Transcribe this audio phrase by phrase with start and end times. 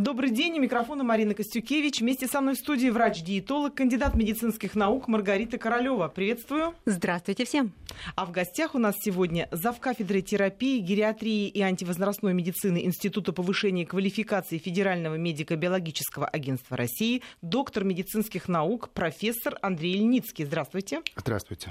[0.00, 2.00] Добрый день, у микрофона Марина Костюкевич.
[2.00, 6.08] Вместе со мной в студии врач-диетолог, кандидат медицинских наук Маргарита Королева.
[6.08, 6.74] Приветствую.
[6.86, 7.74] Здравствуйте всем.
[8.16, 14.56] А в гостях у нас сегодня завкафедры терапии, гериатрии и антивозрастной медицины Института повышения квалификации
[14.56, 20.46] Федерального медико-биологического агентства России, доктор медицинских наук, профессор Андрей Ильницкий.
[20.46, 21.02] Здравствуйте.
[21.14, 21.68] Здравствуйте.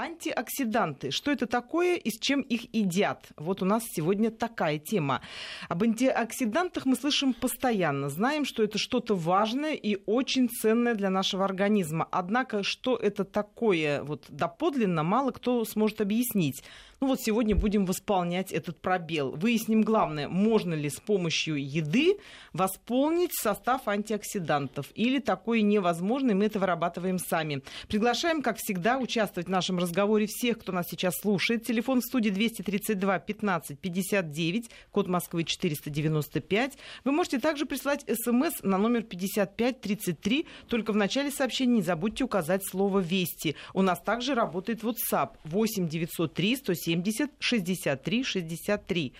[0.00, 1.10] Антиоксиданты.
[1.10, 3.28] Что это такое и с чем их едят?
[3.36, 5.20] Вот у нас сегодня такая тема.
[5.68, 8.08] Об антиоксидантах мы слышим постоянно.
[8.08, 12.08] Знаем, что это что-то важное и очень ценное для нашего организма.
[12.10, 16.64] Однако, что это такое вот доподлинно, мало кто сможет объяснить.
[17.02, 19.30] Ну вот сегодня будем восполнять этот пробел.
[19.30, 22.18] Выясним главное, можно ли с помощью еды
[22.52, 24.88] восполнить состав антиоксидантов.
[24.94, 27.62] Или такое невозможно, и мы это вырабатываем сами.
[27.88, 31.64] Приглашаем, как всегда, участвовать в нашем разговоре всех, кто нас сейчас слушает.
[31.64, 36.76] Телефон в студии 232 15 59, код Москвы 495.
[37.04, 40.46] Вы можете также прислать смс на номер 5533.
[40.68, 43.56] Только в начале сообщения не забудьте указать слово «Вести».
[43.72, 49.12] У нас также работает WhatsApp 8 903 107 70 63 63.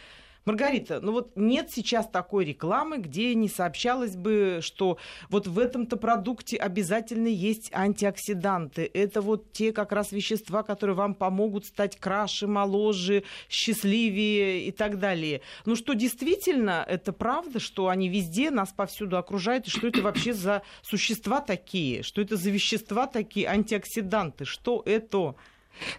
[0.46, 4.96] Маргарита, ну вот нет сейчас такой рекламы, где не сообщалось бы, что
[5.28, 8.90] вот в этом-то продукте обязательно есть антиоксиданты.
[8.92, 14.98] Это вот те как раз вещества, которые вам помогут стать краше, моложе, счастливее и так
[14.98, 15.42] далее.
[15.66, 20.32] Ну что, действительно, это правда, что они везде нас повсюду окружают, и что это вообще
[20.32, 22.02] за существа такие?
[22.02, 24.46] Что это за вещества такие, антиоксиданты?
[24.46, 25.36] Что это?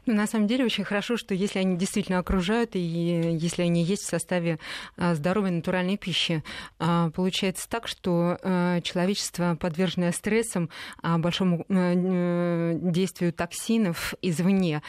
[0.06, 4.04] Ну, на самом деле очень хорошо, что если они действительно окружают, и если они есть
[4.04, 4.60] в составе
[4.98, 6.44] а, здоровой натуральной пищи,
[6.80, 10.70] а, получается так, что а, человечество, подверженное стрессам,
[11.02, 14.82] большому э, действию токсинов извне,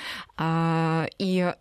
[1.19, 1.53] и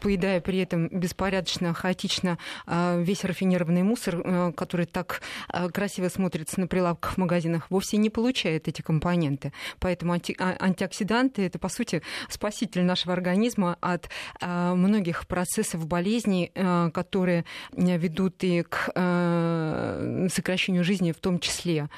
[0.00, 5.22] поедая при этом беспорядочно, хаотично весь рафинированный мусор, который так
[5.72, 9.52] красиво смотрится на прилавках в магазинах, вовсе не получает эти компоненты.
[9.78, 16.52] Поэтому анти- антиоксиданты это, по сути, спасение спаситель нашего организма от а, многих процессов болезней,
[16.54, 18.90] а, которые ведут и к
[20.30, 21.88] сокращению жизни в том числе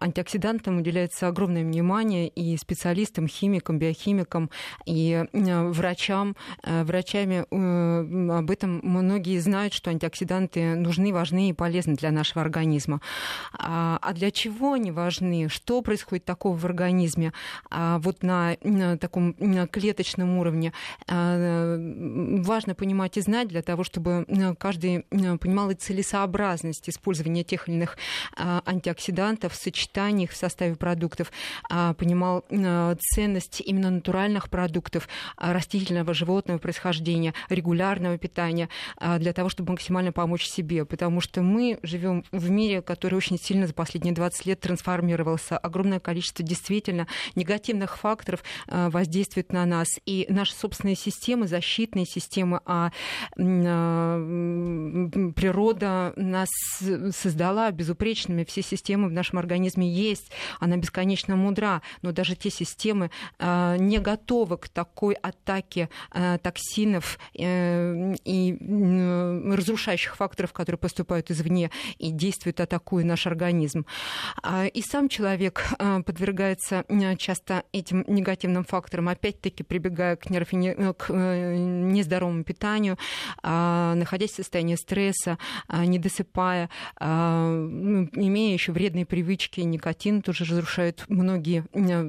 [0.00, 4.50] антиоксидантам уделяется огромное внимание и специалистам, химикам, биохимикам,
[4.86, 6.36] и э, врачам.
[6.64, 12.40] Э, врачами э, об этом многие знают, что антиоксиданты нужны, важны и полезны для нашего
[12.40, 13.00] организма.
[13.52, 15.48] А, а для чего они важны?
[15.48, 17.32] Что происходит такого в организме?
[17.70, 18.56] А вот на
[19.00, 20.72] таком клеточном уровне
[21.06, 24.26] важно понимать и знать для того, чтобы
[24.58, 27.98] каждый понимал и целесообразность использования тех или иных
[28.36, 31.32] антиоксидантов в сочетании сочетаниях в составе продуктов,
[31.68, 38.68] а, понимал а, ценность именно натуральных продуктов, а, растительного, животного происхождения, регулярного питания,
[39.18, 40.84] для того, чтобы максимально помочь себе.
[40.84, 45.58] Потому что мы живем в мире, который очень сильно за последние 20 лет трансформировался.
[45.58, 49.88] Огромное количество действительно негативных факторов воздействует на нас.
[50.06, 52.92] И наши собственные системы, защитные системы, а
[55.34, 56.48] природа нас
[57.12, 58.44] создала безупречными.
[58.44, 60.30] Все системы в нашем организме организме есть,
[60.60, 67.18] она бесконечно мудра, но даже те системы э, не готовы к такой атаке э, токсинов
[67.38, 68.56] э, и
[69.56, 73.86] разрушающих факторов, которые поступают извне и действуют, атакуя наш организм.
[74.42, 76.84] А, и сам человек подвергается
[77.18, 80.74] часто этим негативным факторам, опять-таки прибегая к, нерафини...
[80.94, 82.98] к нездоровому питанию,
[83.42, 85.38] а, находясь в состоянии стресса,
[85.68, 86.68] а, не досыпая,
[87.00, 91.64] ну, имея еще вредные привычки, никотин тоже разрушает многие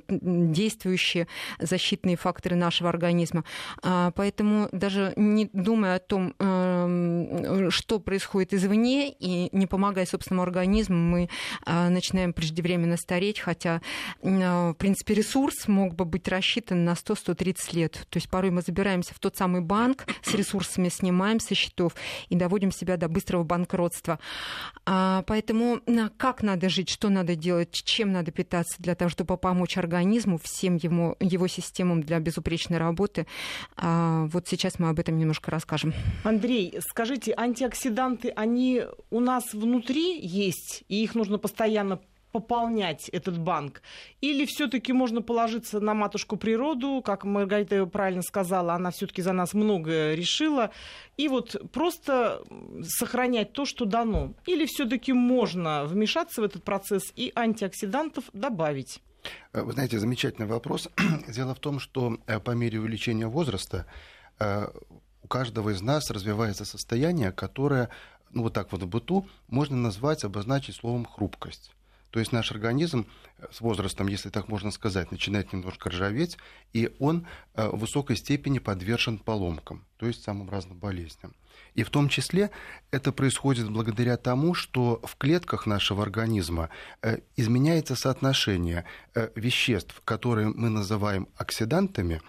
[0.07, 1.27] действующие
[1.59, 3.43] защитные факторы нашего организма.
[3.83, 10.43] А, поэтому даже не думая о том, эм, что происходит извне, и не помогая собственному
[10.43, 11.29] организму, мы
[11.65, 13.81] а, начинаем преждевременно стареть, хотя,
[14.21, 17.91] в принципе, ресурс мог бы быть рассчитан на 100-130 лет.
[18.09, 21.95] То есть порой мы забираемся в тот самый банк с ресурсами, снимаем со счетов
[22.29, 24.19] и доводим себя до быстрого банкротства.
[24.85, 25.81] А, поэтому
[26.17, 27.81] как надо жить, что надо делать?
[27.83, 33.27] чем надо питаться для того, чтобы помочь организму, всем ему, его системам для безупречной работы.
[33.75, 35.93] А вот сейчас мы об этом немножко расскажем.
[36.23, 41.99] Андрей, скажите, антиоксиданты, они у нас внутри есть, и их нужно постоянно
[42.31, 43.81] пополнять этот банк?
[44.21, 49.53] Или все-таки можно положиться на матушку природу, как Маргарита правильно сказала, она все-таки за нас
[49.53, 50.71] многое решила,
[51.17, 52.43] и вот просто
[52.83, 54.33] сохранять то, что дано?
[54.45, 59.01] Или все-таки можно вмешаться в этот процесс и антиоксидантов добавить?
[59.53, 60.89] Э, вы знаете, замечательный вопрос.
[61.27, 63.85] Дело в том, что э, по мере увеличения возраста
[64.39, 64.67] э,
[65.23, 67.89] у каждого из нас развивается состояние, которое
[68.33, 71.71] ну вот так вот в быту, можно назвать, обозначить словом хрупкость.
[72.11, 76.37] То есть наш организм э, с возрастом, если так можно сказать, начинает немножко ржаветь,
[76.73, 77.25] и он
[77.55, 81.33] э, в высокой степени подвержен поломкам, то есть самым разным болезням.
[81.73, 82.51] И в том числе
[82.91, 86.69] это происходит благодаря тому, что в клетках нашего организма
[87.01, 88.83] э, изменяется соотношение
[89.35, 92.21] веществ, которые мы называем оксидантами,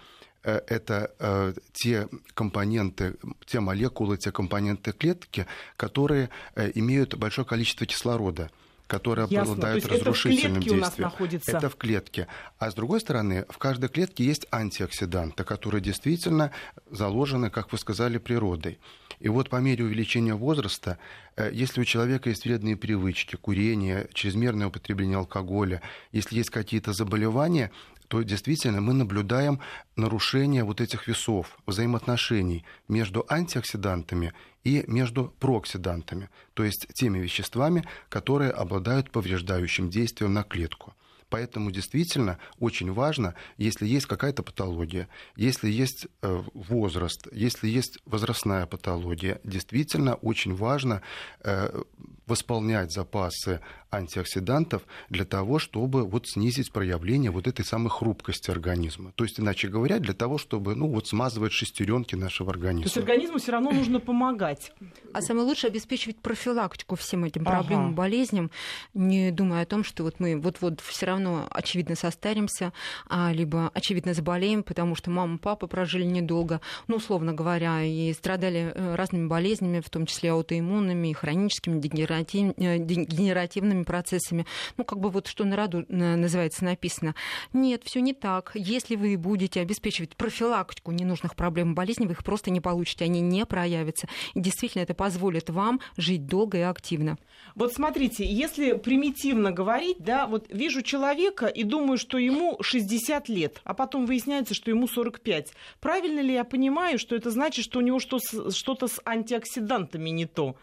[0.43, 3.15] это те компоненты,
[3.45, 5.47] те молекулы, те компоненты клетки,
[5.77, 6.29] которые
[6.75, 8.51] имеют большое количество кислорода
[8.93, 9.53] которые Ясно.
[9.53, 11.11] обладают разрушительным это действием.
[11.47, 12.27] Это в клетке.
[12.59, 16.51] А с другой стороны, в каждой клетке есть антиоксиданты, которые действительно
[16.91, 18.79] заложены, как вы сказали, природой.
[19.23, 20.97] И вот по мере увеличения возраста,
[21.37, 25.81] э, если у человека есть вредные привычки, курение, чрезмерное употребление алкоголя,
[26.11, 27.71] если есть какие-то заболевания,
[28.09, 29.61] то действительно мы наблюдаем
[29.95, 34.33] нарушение вот этих весов, взаимоотношений между антиоксидантами
[34.65, 40.93] и между прооксидантами, то есть теми веществами, которые обладают повреждающим действием на клетку.
[41.33, 48.67] Поэтому действительно очень важно, если есть какая-то патология, если есть э, возраст, если есть возрастная
[48.67, 51.01] патология, действительно очень важно
[51.43, 51.81] э,
[52.27, 59.11] восполнять запасы антиоксидантов для того, чтобы вот снизить проявление вот этой самой хрупкости организма.
[59.15, 62.83] То есть, иначе говоря, для того, чтобы ну, вот смазывать шестеренки нашего организма.
[62.83, 64.71] То есть организму все равно нужно помогать.
[65.13, 67.95] А самое лучшее обеспечивать профилактику всем этим проблемам, ага.
[67.95, 68.51] болезням,
[68.93, 72.73] не думая о том, что вот мы вот-вот все равно очевидно состаримся,
[73.07, 78.71] а, либо очевидно заболеем, потому что мама, папа прожили недолго, ну, условно говоря, и страдали
[78.73, 84.45] э, разными болезнями, в том числе аутоиммунными, и хроническими, э, дегенеративными процессами.
[84.77, 87.15] Ну, как бы вот что на роду называется написано.
[87.53, 88.51] Нет, все не так.
[88.55, 93.21] Если вы будете обеспечивать профилактику ненужных проблем и болезней, вы их просто не получите, они
[93.21, 94.07] не проявятся.
[94.33, 97.17] И действительно это позволит вам жить долго и активно.
[97.55, 101.12] Вот смотрите, если примитивно говорить, да, вот вижу человека
[101.47, 105.53] и думаю, что ему 60 лет, а потом выясняется, что ему 45.
[105.79, 110.55] Правильно ли я понимаю, что это значит, что у него что-то с антиоксидантами не то?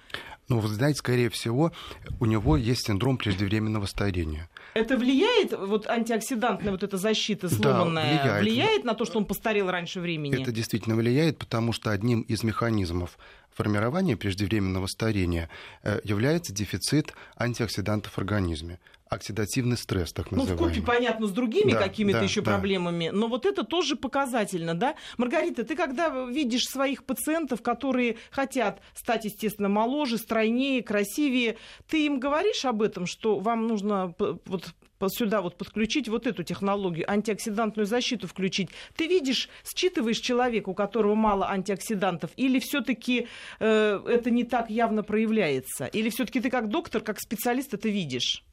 [0.50, 1.72] Ну, вы знаете, скорее всего,
[2.18, 4.50] у него есть синдром преждевременного старения.
[4.74, 8.42] Это влияет, вот антиоксидантная вот эта защита сломанная, да, влияет.
[8.42, 10.40] влияет на то, что он постарел раньше времени?
[10.42, 13.16] Это действительно влияет, потому что одним из механизмов
[13.52, 15.50] формирования преждевременного старения
[15.84, 18.80] э, является дефицит антиоксидантов в организме
[19.10, 20.60] оксидативный стресс, так называемый.
[20.60, 22.52] Ну, в купе, понятно, с другими да, какими-то да, еще да.
[22.52, 24.94] проблемами, но вот это тоже показательно, да?
[25.18, 31.56] Маргарита, ты когда видишь своих пациентов, которые хотят стать, естественно, моложе, стройнее, красивее,
[31.88, 34.74] ты им говоришь об этом, что вам нужно вот
[35.08, 38.68] сюда вот подключить вот эту технологию, антиоксидантную защиту включить.
[38.96, 43.26] Ты видишь, считываешь человека, у которого мало антиоксидантов, или все-таки
[43.60, 45.86] э, это не так явно проявляется?
[45.86, 48.44] Или все-таки ты как доктор, как специалист это видишь?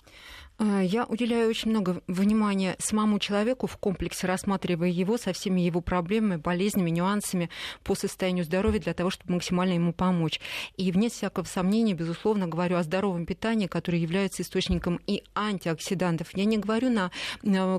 [0.59, 5.81] А, я уделяю очень много внимания самому человеку в комплексе, рассматривая его со всеми его
[5.81, 7.50] проблемами, болезнями, нюансами
[7.83, 10.39] по состоянию здоровья для того, чтобы максимально ему помочь.
[10.75, 16.36] И вне всякого сомнения, безусловно, говорю о здоровом питании, которое является источником и антиоксидантов.
[16.36, 17.12] Я не говорю на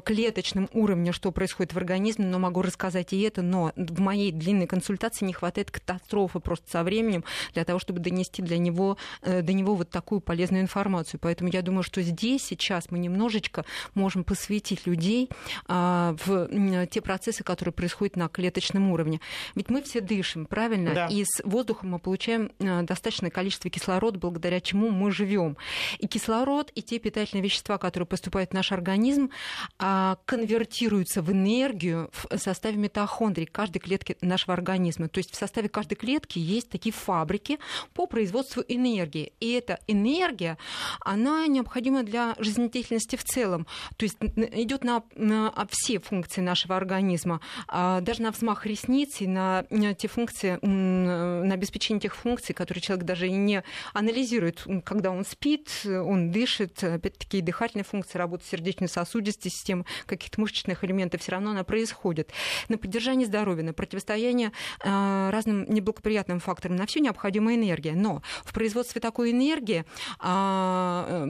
[0.01, 4.67] клеточном уровне, что происходит в организме, но могу рассказать и это, но в моей длинной
[4.67, 7.25] консультации не хватает катастрофы просто со временем
[7.55, 11.19] для того, чтобы донести для него, э, до него вот такую полезную информацию.
[11.21, 15.31] Поэтому я думаю, что здесь сейчас сейчас мы немножечко можем посвятить людей
[15.67, 19.21] а, в те процессы, которые происходят на клеточном уровне.
[19.55, 20.95] Ведь мы все дышим, правильно?
[20.95, 21.07] Да.
[21.07, 25.57] И с воздухом мы получаем а, достаточное количество кислорода, благодаря чему мы живем.
[25.99, 29.31] И кислород, и те питательные вещества, которые поступают в наш организм,
[29.79, 35.09] а, конвертируются в энергию в составе митохондрий каждой клетки нашего организма.
[35.09, 37.59] То есть в составе каждой клетки есть такие фабрики
[37.95, 39.33] по производству энергии.
[39.41, 40.59] И эта энергия,
[41.01, 43.67] она необходима для жизни жизнедеятельности в целом.
[43.97, 49.27] То есть идет на, на все функции нашего организма, а даже на взмах ресниц и
[49.27, 49.65] на
[49.99, 53.63] те функции, на обеспечение тех функций, которые человек даже и не
[53.95, 61.23] анализирует, когда он спит, он дышит, опять-таки дыхательные функции, работа сердечно-сосудистой системы, каких-то мышечных элементов,
[61.23, 62.31] все равно она происходит.
[62.69, 64.53] На поддержание здоровья, на противостояние
[64.85, 67.93] а, разным неблагоприятным факторам, на все необходима энергия.
[67.95, 69.85] Но в производстве такой энергии
[70.19, 71.27] а,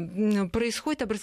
[0.53, 1.18] происходит образование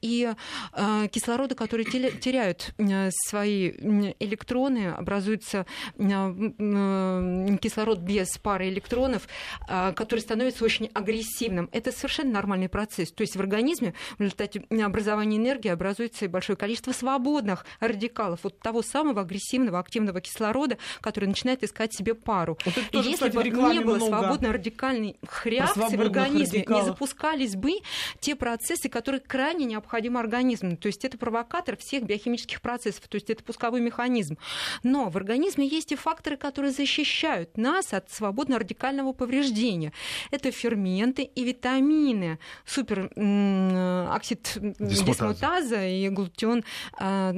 [0.00, 0.32] и
[0.72, 3.70] э, кислорода, которые теряют э, свои
[4.18, 9.28] электроны, образуется кислород без пары электронов,
[9.68, 11.68] который становится очень агрессивным.
[11.72, 13.12] Это совершенно нормальный процесс.
[13.12, 18.82] То есть в организме в результате образования энергии образуется большое количество свободных радикалов, вот того
[18.82, 22.58] самого агрессивного, активного кислорода, который начинает искать себе пару.
[22.64, 26.82] Вот и тоже, если кстати, бы не было много свободно-радикальных реакций в организме, радикалов.
[26.82, 27.72] не запускались бы
[28.20, 30.76] те процессы, которые крайне необходимы организму.
[30.76, 34.36] То есть это провокатор всех биохимических процессов, то есть это пусковой механизм.
[34.82, 39.94] Но в организме есть и факторы, которые защищают нас от свободно-радикального повреждения.
[40.30, 46.62] Это ферменты и витамины, супероксид дисмутаза и глутион
[47.00, 47.32] а,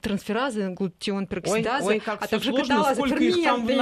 [0.00, 3.76] трансферазы, глутион пероксидаза, ой, ой, как а также каталаза, ферменты.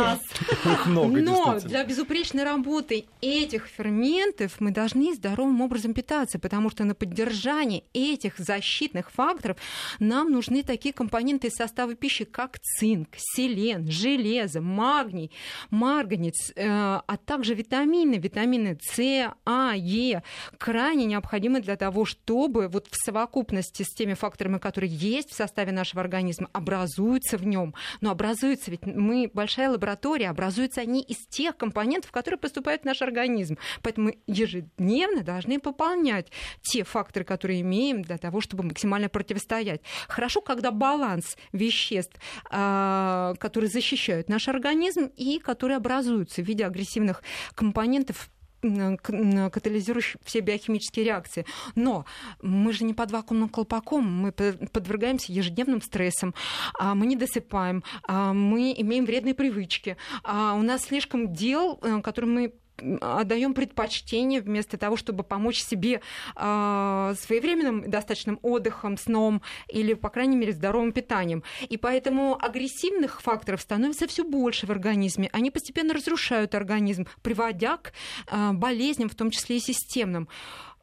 [0.87, 7.58] Но для безупречной работы этих ферментов мы должны здоровым образом питаться, потому что на поддержание
[7.65, 9.57] этих защитных факторов
[9.99, 15.31] нам нужны такие компоненты из состава пищи, как цинк, селен, железо, магний,
[15.71, 20.23] марганец, э, а также витамины, витамины С, А, Е,
[20.59, 25.73] крайне необходимы для того, чтобы вот в совокупности с теми факторами, которые есть в составе
[25.73, 27.75] нашего организма, образуются в нем.
[28.00, 33.03] Но образуются, ведь мы большая лаборатория, образуются они из тех компонентов, которые поступают в наш
[33.03, 33.59] организм.
[33.83, 36.29] Поэтому ежедневно должны пополнять
[36.62, 39.80] те факторы, которые имеем для того, чтобы максимально противостоять.
[40.09, 42.16] Хорошо, когда баланс веществ,
[42.50, 47.23] а, которые защищают наш организм и которые образуются в виде агрессивных
[47.54, 48.30] компонентов
[48.61, 51.47] катализирующих все биохимические реакции.
[51.75, 52.04] Но
[52.42, 56.35] мы же не под вакуумным колпаком, мы подвергаемся ежедневным стрессам,
[56.78, 62.30] а мы не досыпаем, а мы имеем вредные привычки, у нас слишком дел, э, которые
[62.30, 62.52] мы
[63.00, 66.00] отдаем предпочтение вместо того, чтобы помочь себе
[66.37, 71.42] э, своевременным достаточным отдыхом, сном или, по крайней мере, здоровым питанием.
[71.68, 75.28] И поэтому агрессивных факторов становится все больше в организме.
[75.32, 77.92] Они постепенно разрушают организм, приводя к
[78.30, 80.28] э, болезням, в том числе и системным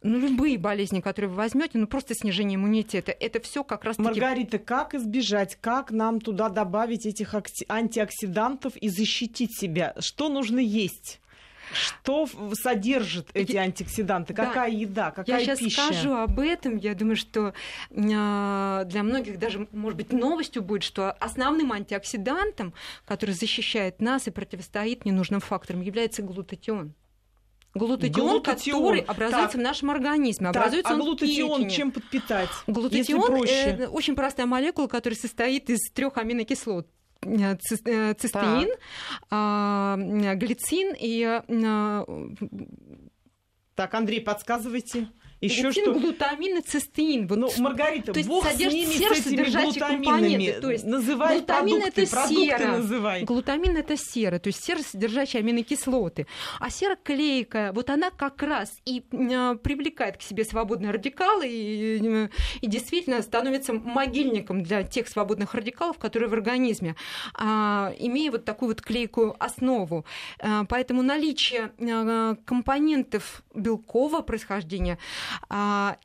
[0.05, 4.07] ну, любые болезни, которые вы возьмете, ну, просто снижение иммунитета, это все как раз таки...
[4.07, 7.33] Маргарита, как избежать, как нам туда добавить этих
[7.67, 9.95] антиоксидантов и защитить себя?
[9.99, 11.19] Что нужно есть?
[11.74, 14.34] Что содержит эти антиоксиданты?
[14.34, 14.77] Какая да.
[14.77, 15.12] еда?
[15.12, 15.63] Какая я пища?
[15.63, 16.77] Я сейчас скажу об этом.
[16.77, 17.53] Я думаю, что
[17.91, 22.74] а, для многих даже, может быть, новостью будет, что основным антиоксидантом,
[23.05, 26.93] который защищает нас и противостоит ненужным факторам, является глутатион.
[27.74, 29.55] Глутатион, глутатион, который образуется так.
[29.55, 30.48] в нашем организме.
[30.48, 32.50] Образуется так, а глутатион чем подпитать?
[32.67, 33.89] Глутатион проще?
[33.91, 37.04] очень простая молекула, которая состоит из трех аминокислот Э, э,
[37.60, 38.70] цистеин,
[39.29, 39.98] а,
[40.36, 41.41] глицин и...
[43.75, 45.10] Так, Андрей, подсказывайте.
[45.45, 45.93] Еще что?
[45.93, 47.27] глутамин и цистеин.
[47.27, 50.59] Вот, ну, Маргарита, то есть бог с ними, с этими глутаминами.
[50.61, 52.77] То есть называй глутамин продукты, это продукты сера.
[52.77, 53.23] называй.
[53.23, 56.27] Глутамин это сера, то есть серосодержащие аминокислоты.
[56.59, 62.29] А сера клейкая, вот она как раз и э, привлекает к себе свободные радикалы и,
[62.61, 66.95] и действительно становится могильником для тех свободных радикалов, которые в организме,
[67.33, 70.05] а, имея вот такую вот клейкую основу.
[70.39, 74.97] А, поэтому наличие а, компонентов белкового происхождения
[75.34, 75.34] а,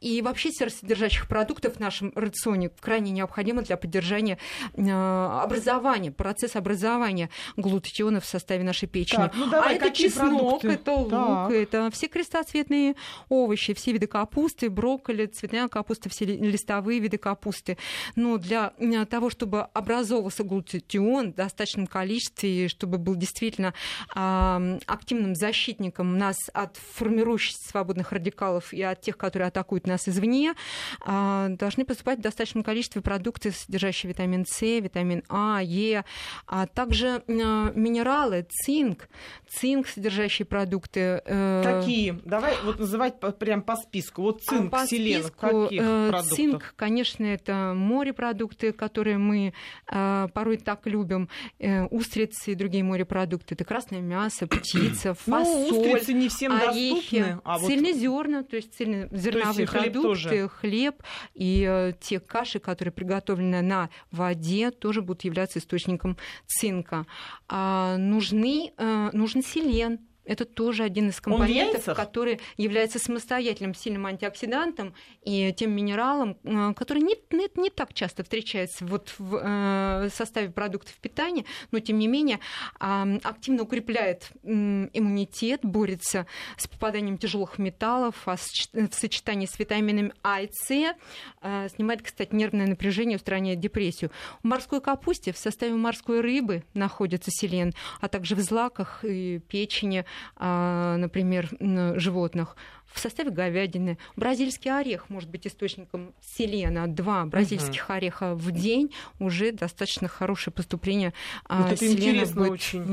[0.00, 4.38] и вообще серосодержащих продуктов в нашем рационе крайне необходимо для поддержания
[4.76, 9.22] а, образования, процесса образования глутатионов в составе нашей печени.
[9.22, 10.68] Так, ну давай, а это чеснок, продукты?
[10.68, 11.52] это лук, так.
[11.52, 12.94] это все крестоцветные
[13.28, 17.78] овощи, все виды капусты, брокколи, цветная капуста, все листовые виды капусты.
[18.16, 18.72] Но для
[19.08, 23.74] того, чтобы образовывался глутатион в достаточном количестве, и чтобы был действительно
[24.14, 30.08] а, активным защитником нас от формирующихся свободных радикалов и от тех тех, которые атакуют нас
[30.08, 30.54] извне,
[31.00, 36.04] а, должны поступать в достаточном количестве продукты, содержащие витамин С, витамин А, Е,
[36.46, 39.08] а также а, минералы, цинк,
[39.48, 41.22] цинк, содержащие продукты.
[41.24, 42.20] Э, Какие?
[42.24, 44.22] Давай вот называть прям по списку.
[44.22, 46.36] Вот цинк, по селен, списку, каких э, продуктов?
[46.36, 49.52] Цинк, конечно, это морепродукты, которые мы
[49.86, 53.54] порой так любим, э, устрицы и другие морепродукты.
[53.54, 57.40] Это красное мясо, птица, ну, фасоль, ну, устрицы не всем орехи, доступны.
[57.44, 60.48] А цельнозерна, то есть цельно зерновые продукты, тоже.
[60.48, 61.02] хлеб
[61.34, 66.16] и э, те каши, которые приготовлены на воде, тоже будут являться источником
[66.46, 67.06] цинка.
[67.48, 69.98] А, нужны, э, нужен селен,
[70.30, 74.94] Это тоже один из компонентов, который является самостоятельным сильным антиоксидантом
[75.24, 80.50] и тем минералом, э, который не, не, не так часто встречается вот в э, составе
[80.50, 82.38] продуктов питания, но тем не менее
[82.78, 84.48] э, активно укрепляет э,
[84.92, 91.68] иммунитет, борется с попаданием тяжелых металлов, а в сочетании с витаминами А и С э,
[91.74, 94.12] снимает, кстати, нервное напряжение, устраняет депрессию.
[94.44, 100.00] В морской капусте в составе морской рыбы находится селен, а также в злаках и печени,
[100.00, 100.04] а,
[100.38, 101.48] например,
[101.96, 102.56] животных
[102.92, 103.98] в составе говядины.
[104.16, 106.86] Бразильский орех может быть источником селена.
[106.88, 107.92] Два бразильских угу.
[107.94, 111.12] ореха в день уже достаточно хорошее поступление
[111.44, 112.84] а, вот селена будет, очень.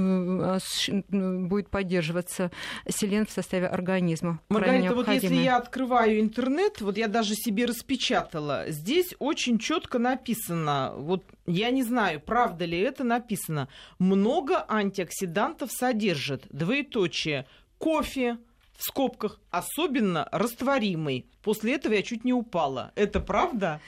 [0.42, 2.52] Э, э, будет поддерживаться
[2.88, 4.40] селен в составе организма.
[4.50, 10.94] Маргарита, вот если я открываю интернет, вот я даже себе распечатала, здесь очень четко написано,
[10.98, 13.68] вот я не знаю, правда ли это написано,
[14.00, 17.46] много антиоксидантов содержит, двоеточие,
[17.78, 18.38] кофе,
[18.78, 21.26] в скобках, особенно растворимый.
[21.42, 22.92] После этого я чуть не упала.
[22.96, 23.82] Это правда?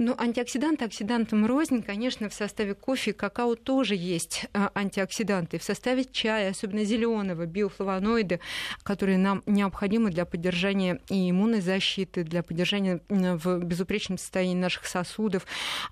[0.00, 1.82] Ну, антиоксиданты оксидантам рознь.
[1.82, 5.58] Конечно, в составе кофе и какао тоже есть а, антиоксиданты.
[5.58, 8.38] В составе чая, особенно зеленого, биофлавоноиды,
[8.84, 15.44] которые нам необходимы для поддержания и иммунной защиты, для поддержания в безупречном состоянии наших сосудов,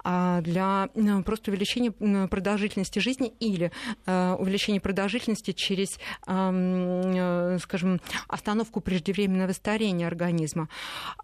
[0.05, 0.89] а, для
[1.25, 1.91] просто увеличения
[2.29, 3.73] продолжительности жизни или
[4.07, 10.69] а, увеличения продолжительности через, скажем, остановку преждевременного старения организма.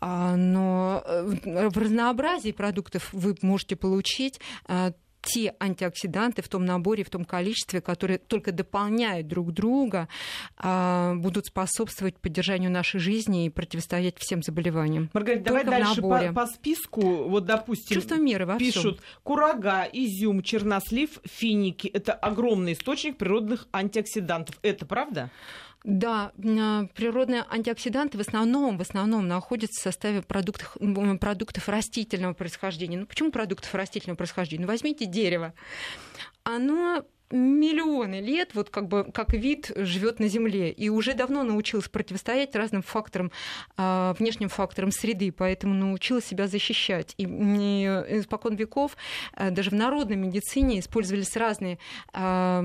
[0.01, 7.05] Но э, в разнообразии продуктов продуктов вы можете получить а, те антиоксиданты в том наборе,
[7.05, 10.09] в том количестве, которые только дополняют друг друга,
[10.57, 15.11] а, будут способствовать поддержанию нашей жизни и противостоять всем заболеваниям.
[15.13, 17.29] Маргарита, только давай дальше по, по списку.
[17.29, 19.21] Вот, допустим, Чувство меры во пишут всем.
[19.23, 21.89] курага, изюм, чернослив, финики.
[21.89, 24.59] Это огромный источник природных антиоксидантов.
[24.63, 25.31] Это правда?
[25.85, 30.77] Да, а, природные антиоксиданты в основном, в основном находятся в составе продуктов,
[31.21, 32.99] продуктов растительного происхождения.
[32.99, 34.63] Ну почему продуктов растительного происхождения?
[34.63, 35.55] Ну возьмите дерево.
[36.45, 41.89] Оно миллионы лет, вот как бы как вид живет на Земле, и уже давно научилась
[41.89, 43.33] противостоять разным факторам,
[43.77, 47.15] а, внешним факторам среды, поэтому научилась себя защищать.
[47.17, 48.97] И испокон веков
[49.33, 51.79] а, даже в народной медицине использовались разные
[52.13, 52.63] а,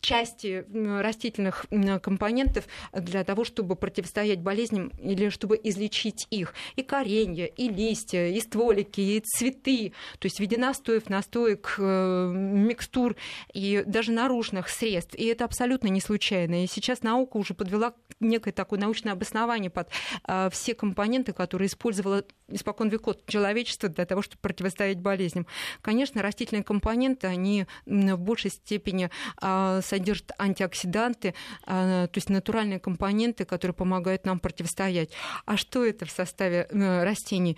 [0.00, 0.64] части
[1.00, 1.66] растительных
[2.02, 6.54] компонентов для того, чтобы противостоять болезням или чтобы излечить их.
[6.76, 12.32] И коренья, и листья, и стволики, и цветы, то есть в виде настоев, настоек, э,
[12.34, 13.16] микстур, процедур
[13.52, 15.14] и даже наружных средств.
[15.14, 16.64] И это абсолютно не случайно.
[16.64, 19.88] И сейчас наука уже подвела некое такое научное обоснование под
[20.26, 25.46] э, все компоненты, которые использовало испокон веков человечество для того, чтобы противостоять болезням.
[25.82, 33.44] Конечно, растительные компоненты, они в большей степени э, содержат антиоксиданты, э, то есть натуральные компоненты,
[33.44, 35.10] которые помогают нам противостоять.
[35.46, 37.56] А что это в составе э, растений?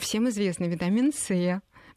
[0.00, 1.30] Всем известно витамин С,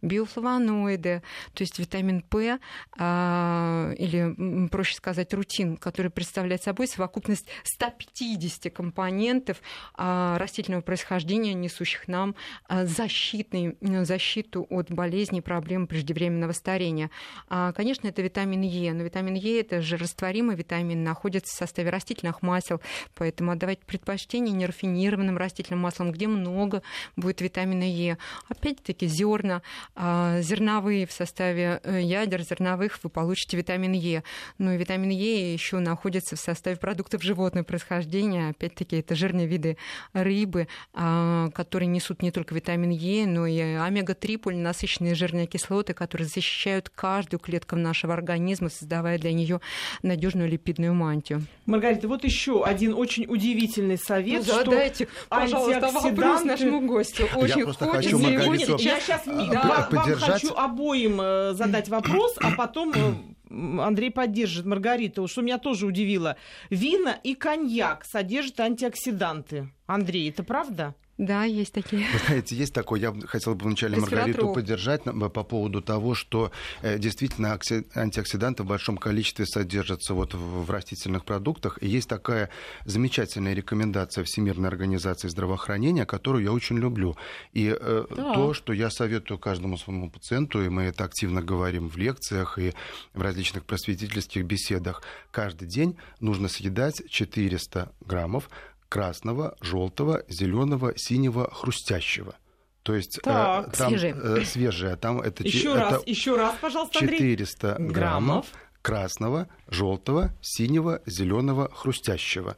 [0.08, 1.22] биофлавоноиды,
[1.54, 2.60] то есть витамин П,
[2.98, 9.58] а, или, проще сказать, рутин, который представляет собой совокупность 150 компонентов
[9.96, 12.36] а, растительного происхождения, несущих нам
[12.68, 17.10] а, защитный, защиту от болезней, проблем преждевременного старения.
[17.48, 22.42] Конечно, это витамин Е, но витамин Е это же растворимый витамин, находится в составе растительных
[22.42, 22.82] масел,
[23.16, 26.82] поэтому отдавать предпочтение нерафинированным растительным маслам, где много
[27.16, 28.18] будет витамина Е.
[28.50, 29.62] Опять-таки зерна,
[29.98, 34.24] зерновые в составе э, ядер зерновых вы получите витамин Е.
[34.58, 38.50] Но и витамин Е еще находится в составе продуктов животного происхождения.
[38.50, 39.78] Опять-таки, это жирные виды
[40.14, 46.28] рыбы, а, которые несут не только витамин Е, но и омега-3 полинасыщенные жирные кислоты, которые
[46.28, 49.62] защищают каждую клетку нашего организма, создавая для нее
[50.04, 51.44] надежную липидную мантию.
[51.66, 57.28] Маргарита, вот еще один очень удивительный совет, ну, задайте, что пожалуйста, вопрос нашему гостю.
[57.36, 58.78] Очень я хочется хочу Маргариту...
[58.78, 60.22] Я сейчас да, поддержать.
[60.22, 65.86] Вам хочу обоим э, задать вопрос, а потом э, Андрей поддержит Маргариту, что меня тоже
[65.86, 66.38] удивило.
[66.70, 69.70] Вина и коньяк содержат антиоксиданты.
[69.86, 70.96] Андрей, это правда?
[71.18, 72.06] Да, есть такие.
[72.14, 73.00] Вы знаете, есть такое.
[73.00, 76.52] Я хотел бы вначале Маргариту поддержать по поводу того, что
[76.82, 77.60] э, действительно
[77.96, 81.80] антиоксиданты в большом количестве содержатся вот в растительных продуктах.
[81.82, 82.50] И есть такая
[82.86, 87.18] замечательная рекомендация Всемирной организации здравоохранения, которую я очень люблю.
[87.52, 88.34] И э, да.
[88.34, 92.74] то, что я советую каждому своему пациенту, и мы это активно говорим в лекциях и
[93.16, 95.02] в различных просветительских беседах,
[95.32, 98.50] каждый день нужно съедать 400 граммов
[98.90, 102.36] красного, желтого, зеленого, синего, хрустящего.
[102.84, 104.16] То есть э, так, э, там свежие.
[104.16, 107.20] Э, свежие, там это еще это раз, еще раз, пожалуйста, Андрей.
[107.20, 108.46] 400 граммов
[108.88, 112.56] красного, желтого, синего, зеленого, хрустящего.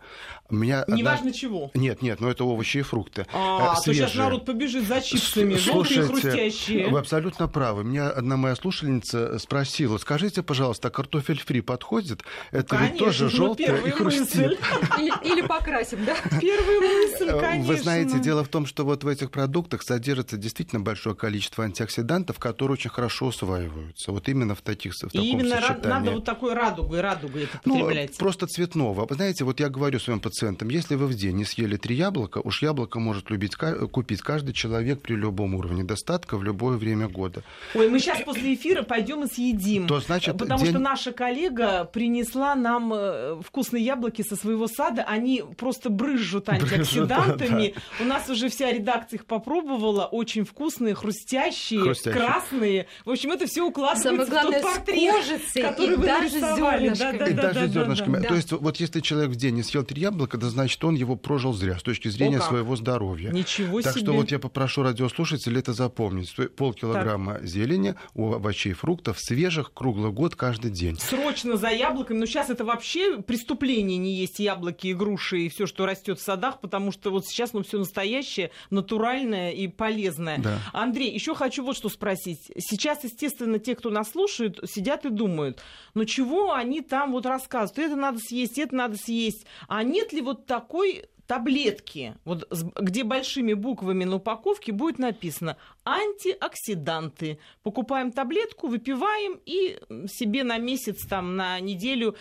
[0.52, 1.32] Меня Неважно одна...
[1.32, 1.72] чего.
[1.74, 3.26] Нет, нет, но это овощи и фрукты.
[3.34, 6.90] А, э, то сейчас народ побежит за чипсами, желтые хрустящие.
[6.90, 7.84] Вы абсолютно правы.
[7.84, 12.24] Меня одна моя слушательница спросила, скажите, пожалуйста, а картофель фри подходит?
[12.52, 14.60] Это конечно, ведь тоже желтое и хрустит.
[15.00, 16.16] Или, или покрасим, да?
[16.40, 17.74] Первая мысль, конечно.
[17.74, 22.38] Вы знаете, дело в том, что вот в этих продуктах содержится действительно большое количество антиоксидантов,
[22.38, 24.12] которые очень хорошо усваиваются.
[24.12, 25.88] Вот именно в таких в таком именно сочетании.
[25.88, 27.90] надо вот такой радугой, радугой это ну.
[27.90, 29.06] Ну, просто цветного.
[29.06, 32.40] Вы знаете, вот я говорю своим пациентам, если вы в день не съели три яблока,
[32.44, 33.56] уж яблоко может любить,
[33.92, 37.44] купить каждый человек при любом уровне достатка в любое время года.
[37.74, 39.88] Ой, мы сейчас после эфира пойдем и съедим.
[39.88, 40.72] То значит, потому день...
[40.72, 45.04] что наша коллега принесла нам э, вкусные яблоки со своего сада.
[45.04, 47.76] Они просто брызжут антиоксидантами.
[48.00, 50.06] У нас уже вся редакция их попробовала.
[50.06, 52.88] Очень вкусные, хрустящие, красные.
[53.06, 57.30] В общем, это все укладывается в тот портрет, который вы нарисовали.
[57.30, 58.22] И даже зернышками.
[58.22, 61.16] То есть, вот если человек в день не съел три яблока, это значит, он его
[61.16, 63.32] прожил зря с точки зрения своего здоровья.
[63.32, 64.04] Ничего так себе.
[64.04, 66.34] что вот я попрошу радиослушателей это запомнить.
[66.56, 67.46] Полкилограмма так.
[67.46, 70.98] зелени, овощей, фруктов, свежих, круглый год, каждый день.
[71.00, 72.20] Срочно за яблоками.
[72.20, 76.22] Но сейчас это вообще преступление не есть яблоки и груши и все, что растет в
[76.22, 80.40] садах, потому что вот сейчас ну, все настоящее, натуральное и полезное.
[80.40, 80.60] Да.
[80.74, 82.52] Андрей, еще хочу вот что спросить.
[82.58, 85.62] Сейчас, естественно, те, кто нас слушает, сидят и думают,
[85.94, 87.92] ну чего они там вот рассказывают?
[87.92, 89.46] Это надо съесть, это надо съесть.
[89.68, 95.58] А нет ли вот такой таблетки, вот где большими буквами на упаковке будет написано
[95.90, 97.40] антиоксиданты.
[97.64, 102.16] Покупаем таблетку, выпиваем и себе на месяц, там, на неделю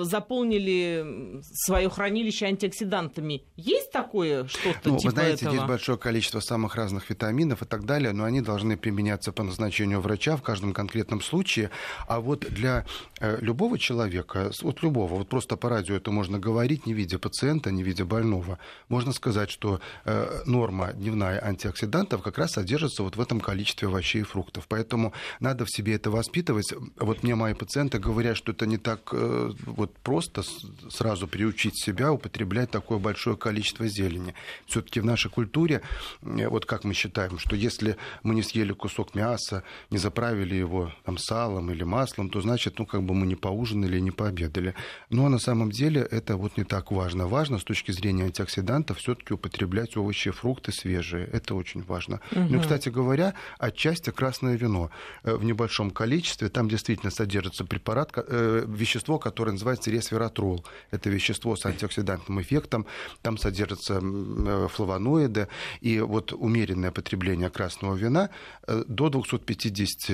[0.00, 3.44] заполнили свое хранилище антиоксидантами.
[3.56, 5.54] Есть такое что-то ну, типа Вы знаете, этого?
[5.54, 10.00] есть большое количество самых разных витаминов и так далее, но они должны применяться по назначению
[10.00, 11.70] врача в каждом конкретном случае.
[12.06, 12.84] А вот для
[13.20, 17.70] э, любого человека, вот любого, вот просто по радио это можно говорить, не видя пациента,
[17.70, 23.16] не видя больного, можно сказать, что э, норма дневная антиоксидантов как раз содержится находится вот
[23.16, 24.66] в этом количестве овощей и фруктов.
[24.68, 26.74] Поэтому надо в себе это воспитывать.
[26.96, 30.42] Вот мне мои пациенты говорят, что это не так э, вот просто
[30.90, 34.34] сразу приучить себя употреблять такое большое количество зелени.
[34.66, 35.80] Все-таки в нашей культуре,
[36.22, 40.92] э, вот как мы считаем, что если мы не съели кусок мяса, не заправили его
[41.04, 44.74] там, салом или маслом, то значит, ну, как бы мы не поужинали, не пообедали.
[45.10, 47.26] Но на самом деле это вот не так важно.
[47.26, 51.26] Важно с точки зрения антиоксидантов все-таки употреблять овощи и фрукты свежие.
[51.26, 52.20] Это очень важно.
[52.32, 52.48] Угу.
[52.50, 54.90] Ну, кстати, кстати говоря, отчасти красное вино
[55.24, 56.48] э, в небольшом количестве.
[56.48, 60.64] Там действительно содержится препарат, э, вещество, которое называется ресвератрол.
[60.90, 62.86] Это вещество с антиоксидантным эффектом.
[63.22, 65.48] Там содержатся э, флавоноиды.
[65.80, 68.30] И вот умеренное потребление красного вина
[68.66, 70.10] до 250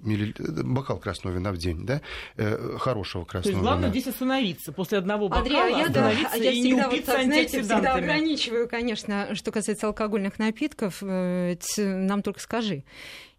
[0.00, 0.64] мл...
[0.64, 2.00] бокал красного вина в день, да,
[2.78, 4.00] хорошего красного То есть главное вина.
[4.00, 7.62] здесь остановиться после одного бокала, Андрей, а я, да, я и всегда, не вот, знаете,
[7.62, 11.02] всегда ограничиваю, конечно, что касается алкогольных напитков
[11.84, 12.84] нам только скажи.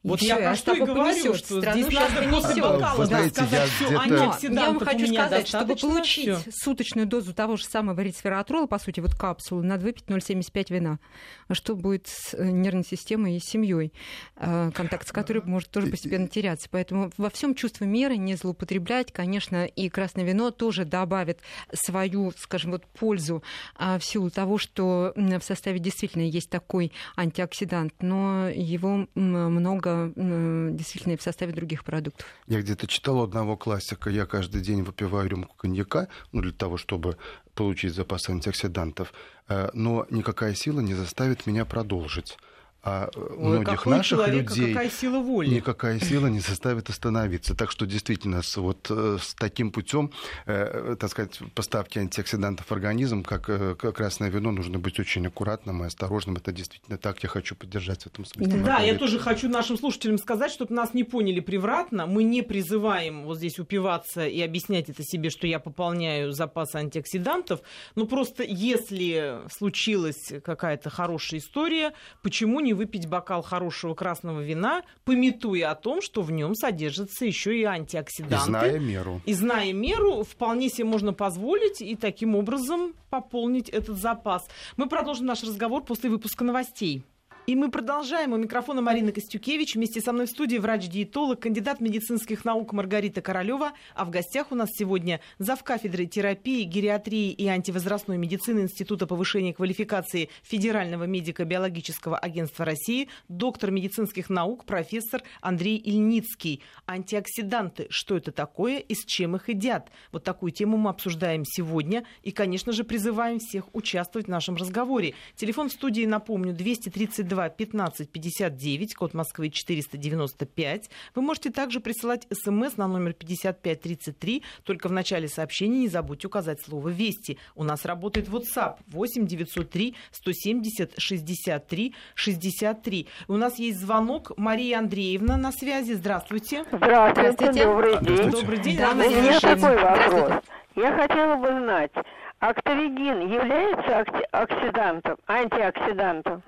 [0.05, 4.67] Вот я про что и говорю, что здесь надо после бокала да, сказать, все, Я
[4.67, 6.51] вам хочу сказать, чтобы получить всё.
[6.51, 10.99] суточную дозу того же самого ресвератрола, по сути, вот капсулу, надо выпить 0,75 вина.
[11.47, 13.93] А что будет с э, нервной системой и семьей,
[14.35, 16.67] э, контакт с которой может тоже постепенно теряться.
[16.69, 21.39] Поэтому во всем чувство меры, не злоупотреблять, конечно, и красное вино тоже добавит
[21.73, 23.43] свою, скажем, вот пользу
[23.75, 31.13] а, в силу того, что в составе действительно есть такой антиоксидант, но его много действительно
[31.13, 32.25] и в составе других продуктов.
[32.47, 37.17] Я где-то читал одного классика, я каждый день выпиваю рюмку коньяка, ну, для того, чтобы
[37.53, 39.13] получить запас антиоксидантов,
[39.47, 42.37] э, но никакая сила не заставит меня продолжить
[42.85, 45.49] а Ой, многих наших человека, людей какая сила воли.
[45.49, 47.55] никакая сила не заставит остановиться.
[47.55, 50.11] Так что действительно с, вот, э, с таким путем,
[50.45, 55.25] э, так сказать, поставки антиоксидантов в организм, как, э, как красное вино, нужно быть очень
[55.25, 56.35] аккуратным и осторожным.
[56.35, 57.23] Это действительно так.
[57.23, 58.63] Я хочу поддержать в этом смысле.
[58.63, 62.05] Да, я тоже хочу нашим слушателям сказать, чтобы нас не поняли превратно.
[62.05, 67.61] Мы не призываем вот здесь упиваться и объяснять это себе, что я пополняю запас антиоксидантов.
[67.95, 75.71] Но просто если случилась какая-то хорошая история, почему не выпить бокал хорошего красного вина, пометуя
[75.71, 78.35] о том, что в нем содержатся еще и антиоксиданты.
[78.35, 79.21] И зная меру.
[79.25, 84.47] И зная меру, вполне себе можно позволить и таким образом пополнить этот запас.
[84.77, 87.03] Мы продолжим наш разговор после выпуска новостей.
[87.47, 88.33] И мы продолжаем.
[88.33, 89.75] У микрофона Марина Костюкевич.
[89.75, 93.73] Вместе со мной в студии врач-диетолог, кандидат медицинских наук Маргарита Королева.
[93.93, 95.63] А в гостях у нас сегодня зав.
[95.63, 104.31] кафедры терапии, гериатрии и антивозрастной медицины Института повышения квалификации Федерального медико-биологического агентства России, доктор медицинских
[104.31, 106.63] наук, профессор Андрей Ильницкий.
[106.87, 107.85] Антиоксиданты.
[107.91, 109.91] Что это такое и с чем их едят?
[110.11, 112.05] Вот такую тему мы обсуждаем сегодня.
[112.23, 115.13] И, конечно же, призываем всех участвовать в нашем разговоре.
[115.35, 120.89] Телефон в студии, напомню, 232 2 15 59, код Москвы 495.
[121.15, 124.43] Вы можете также присылать смс на номер 5533.
[124.63, 127.37] Только в начале сообщения не забудьте указать слово «Вести».
[127.55, 133.07] У нас работает WhatsApp 8 903 170 63 63.
[133.27, 134.31] У нас есть звонок.
[134.37, 135.93] Мария Андреевна на связи.
[135.93, 136.63] Здравствуйте.
[136.71, 137.33] Здравствуйте.
[137.33, 137.65] Здравствуйте.
[137.65, 138.31] Добрый день.
[138.31, 138.77] Добрый день.
[138.77, 140.43] Да, У меня такой вопрос.
[140.75, 141.91] Я хотела бы знать,
[142.39, 146.43] актовигин является оксидантом, антиоксидантом?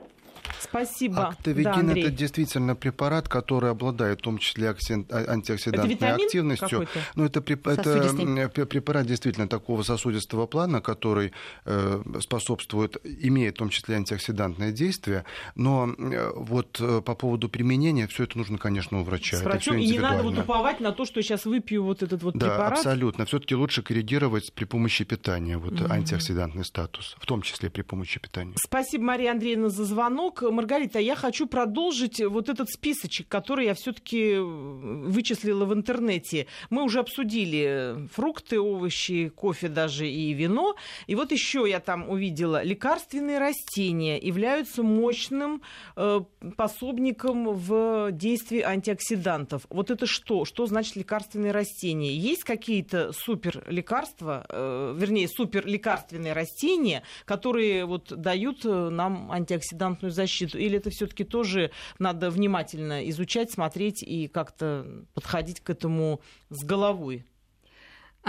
[0.60, 1.28] Спасибо.
[1.28, 4.74] Актовигин да, это действительно препарат, который обладает в том числе а,
[5.28, 6.88] антиоксидантной это активностью.
[7.15, 11.32] Ну, это, это препарат действительно такого сосудистого плана, который
[11.65, 15.26] э, способствует, имеет в том числе антиоксидантное действие.
[15.56, 19.38] Но э, вот э, по поводу применения все это нужно, конечно, у врача.
[19.38, 22.36] С врачом, и не надо вот уповать на то, что сейчас выпью вот этот вот
[22.36, 22.74] да, препарат.
[22.74, 23.26] абсолютно.
[23.26, 25.91] Все-таки лучше коррегировать при помощи питания вот, mm-hmm.
[25.91, 28.54] антиоксидантный статус, в том числе при помощи питания.
[28.58, 30.43] Спасибо, Мария Андреевна, за звонок.
[30.52, 36.48] Маргарита, я хочу продолжить вот этот списочек, который я все-таки вычислила в интернете.
[36.70, 40.76] Мы уже обсудили фрукты, овощи, кофе даже и вино.
[41.08, 45.62] И вот еще я там увидела, лекарственные растения являются мощным
[45.96, 46.22] э,
[46.56, 49.66] пособником в действии антиоксидантов.
[49.70, 50.46] Вот это что?
[50.46, 52.16] Что значит лекарственные растения?
[52.16, 60.12] Есть какие-то супер лекарства, э, вернее, супер лекарственные растения, которые вот дают э, нам антиоксидантную
[60.12, 60.37] защиту?
[60.38, 60.58] Защиту?
[60.58, 67.26] Или это все-таки тоже надо внимательно изучать, смотреть и как-то подходить к этому с головой?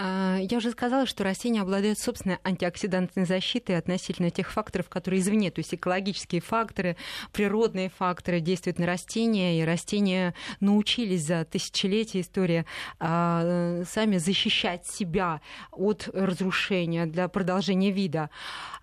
[0.00, 5.50] А, я уже сказала, что растения обладают собственной антиоксидантной защитой относительно тех факторов, которые извне,
[5.50, 6.96] то есть экологические факторы,
[7.32, 12.64] природные факторы действуют на растения, и растения научились за тысячелетия истории
[13.00, 15.40] а, сами защищать себя
[15.72, 18.30] от разрушения для продолжения вида.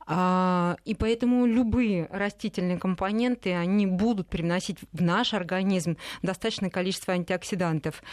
[0.07, 8.03] А, и поэтому любые растительные компоненты, они будут привносить в наш организм достаточное количество антиоксидантов.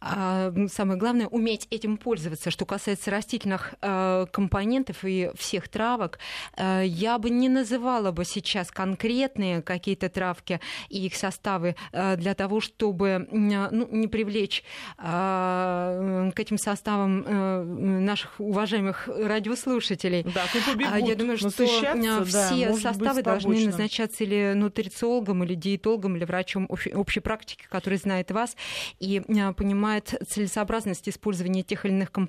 [0.00, 2.43] Самое главное, уметь этим пользоваться.
[2.50, 6.18] Что касается растительных а, компонентов и всех травок,
[6.56, 13.26] я бы не называла бы сейчас конкретные какие-то травки и их составы для того, чтобы
[13.30, 14.62] ну, не привлечь
[14.96, 20.22] к этим составам наших уважаемых радиослушателей.
[20.22, 20.44] Да,
[20.98, 26.68] Я думаю, что э, все да, составы должны назначаться или нутрициологом, или диетологом, или врачом
[26.68, 28.56] общей практики, который знает вас
[29.00, 32.23] и э, понимает целесообразность использования тех или иных компонентов,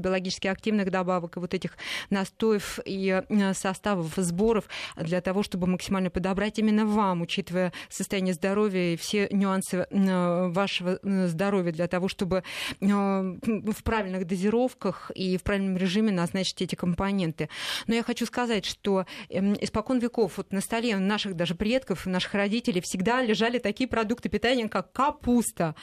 [0.00, 1.76] биологически активных добавок, и вот этих
[2.10, 4.64] настоев и э, составов, сборов
[4.96, 11.72] для того, чтобы максимально подобрать именно вам, учитывая состояние здоровья и все нюансы вашего здоровья,
[11.72, 12.42] для того, чтобы
[12.80, 17.48] в правильных дозировках и в правильном режиме назначить эти компоненты.
[17.86, 22.34] Но я хочу сказать, что эм, испокон веков вот на столе наших даже предков, наших
[22.34, 25.74] родителей всегда лежали такие продукты питания, как капуста,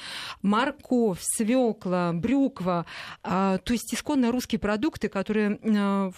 [0.42, 2.86] морковь, свекла, брюква.
[3.50, 6.12] А, то есть исконно русские продукты, которые а,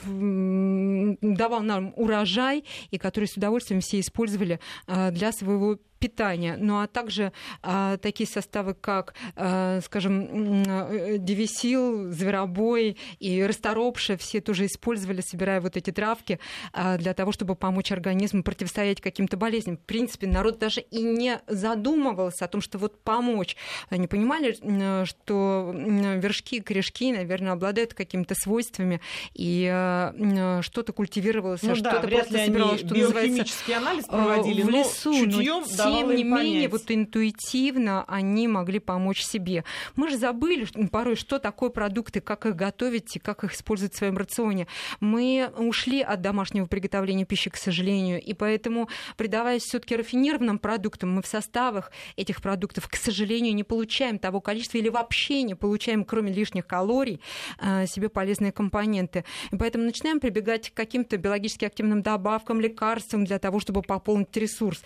[1.21, 6.87] давал нам урожай и которые с удовольствием все использовали а, для своего питания, ну а
[6.87, 15.21] также а, такие составы, как, а, скажем, э, девисил, зверобой и расторопша, все тоже использовали,
[15.21, 16.39] собирая вот эти травки
[16.73, 19.77] а, для того, чтобы помочь организму противостоять каким-то болезням.
[19.77, 23.55] В принципе, народ даже и не задумывался о том, что вот помочь.
[23.89, 24.57] Они понимали,
[25.05, 29.01] что вершки, корешки, наверное, обладают какими-то свойствами,
[29.35, 35.13] и а, что-то культивировалось, ну, что-то да, просто собиралось, что называется, анализ проводили, в лесу,
[35.13, 39.63] но чутьем тем не менее, вот интуитивно они могли помочь себе.
[39.95, 43.97] Мы же забыли порой, что такое продукты, как их готовить и как их использовать в
[43.97, 44.67] своем рационе.
[44.99, 51.21] Мы ушли от домашнего приготовления пищи, к сожалению, и поэтому, предаваясь все-таки рафинированным продуктам, мы
[51.21, 56.31] в составах этих продуктов, к сожалению, не получаем того количества или вообще не получаем, кроме
[56.31, 57.21] лишних калорий,
[57.59, 59.25] э, себе полезные компоненты.
[59.51, 64.83] И поэтому начинаем прибегать к каким-то биологически активным добавкам, лекарствам для того, чтобы пополнить ресурс.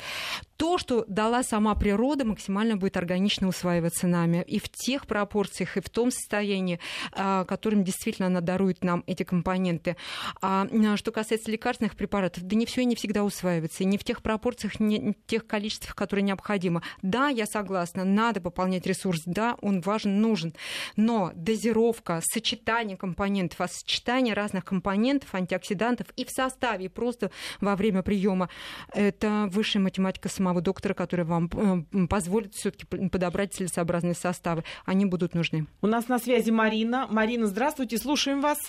[0.58, 4.44] То, что дала сама природа, максимально будет органично усваиваться нами.
[4.48, 6.80] И в тех пропорциях, и в том состоянии,
[7.12, 9.98] а, которым действительно она дарует нам эти компоненты.
[10.42, 14.04] А что касается лекарственных препаратов, да не все и не всегда усваивается, и не в
[14.04, 16.82] тех пропорциях, не в тех количествах, которые необходимо.
[17.02, 20.54] Да, я согласна, надо пополнять ресурс, да, он важен, нужен,
[20.96, 27.76] но дозировка, сочетание компонентов, а сочетание разных компонентов, антиоксидантов и в составе, и просто во
[27.76, 28.50] время приема,
[28.94, 34.64] это высшая математика самого доктора, которая вам э, позволит все-таки подобрать целесообразные составы.
[34.86, 35.66] Они будут нужны.
[35.82, 37.08] У нас на связи Марина.
[37.10, 38.60] Марина, здравствуйте, слушаем вас.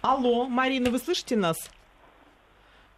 [0.00, 1.58] Алло, Марина, вы слышите нас?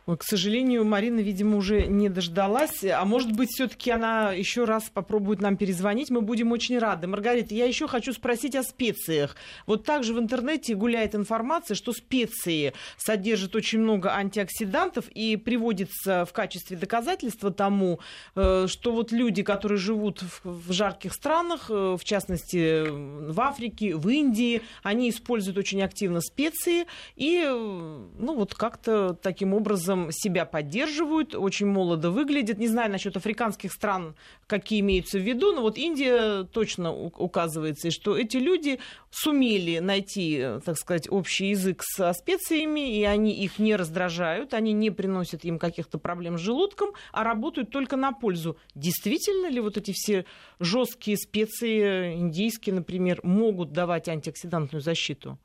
[0.04, 2.82] Ой, к сожалению, Марина, видимо, уже не дождалась.
[2.82, 6.10] А может быть, все-таки она еще раз попробует нам перезвонить.
[6.10, 7.06] Мы будем очень рады.
[7.06, 9.36] Маргарита, я еще хочу спросить о специях.
[9.64, 16.32] Вот также в интернете гуляет информация, что специи содержат очень много антиоксидантов и приводится в
[16.32, 18.00] качестве доказательства тому,
[18.34, 24.08] э, что вот люди, которые живут в жарких странах, э, в частности в Африке, в
[24.08, 30.44] Индии, они используют очень активно специи и, э, ну вот как-то таким образом образом себя
[30.44, 32.58] поддерживают, очень молодо выглядят.
[32.58, 34.14] Не знаю насчет африканских стран,
[34.46, 38.78] какие имеются в виду, но вот Индия точно указывается, что эти люди
[39.10, 44.90] сумели найти, так сказать, общий язык со специями, и они их не раздражают, они не
[44.90, 48.56] приносят им каких-то проблем с желудком, а работают только на пользу.
[48.74, 50.24] Действительно ли вот эти все
[50.60, 55.38] жесткие специи, индийские, например, могут давать антиоксидантную защиту?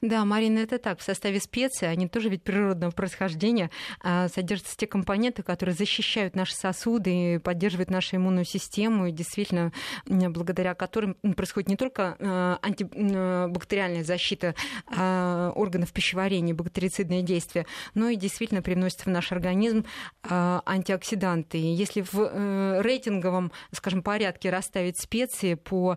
[0.00, 1.00] Да, Марина, это так.
[1.00, 6.54] В составе специй, они тоже ведь природного происхождения, а, содержатся те компоненты, которые защищают наши
[6.54, 9.72] сосуды и поддерживают нашу иммунную систему, и действительно,
[10.06, 14.54] благодаря которым происходит не только а, антибактериальная защита
[14.86, 19.84] а, органов пищеварения, бактерицидные действия, но и действительно приносят в наш организм
[20.22, 21.58] антиоксиданты.
[21.58, 25.96] Если в э, рейтинговом, скажем, порядке расставить специи по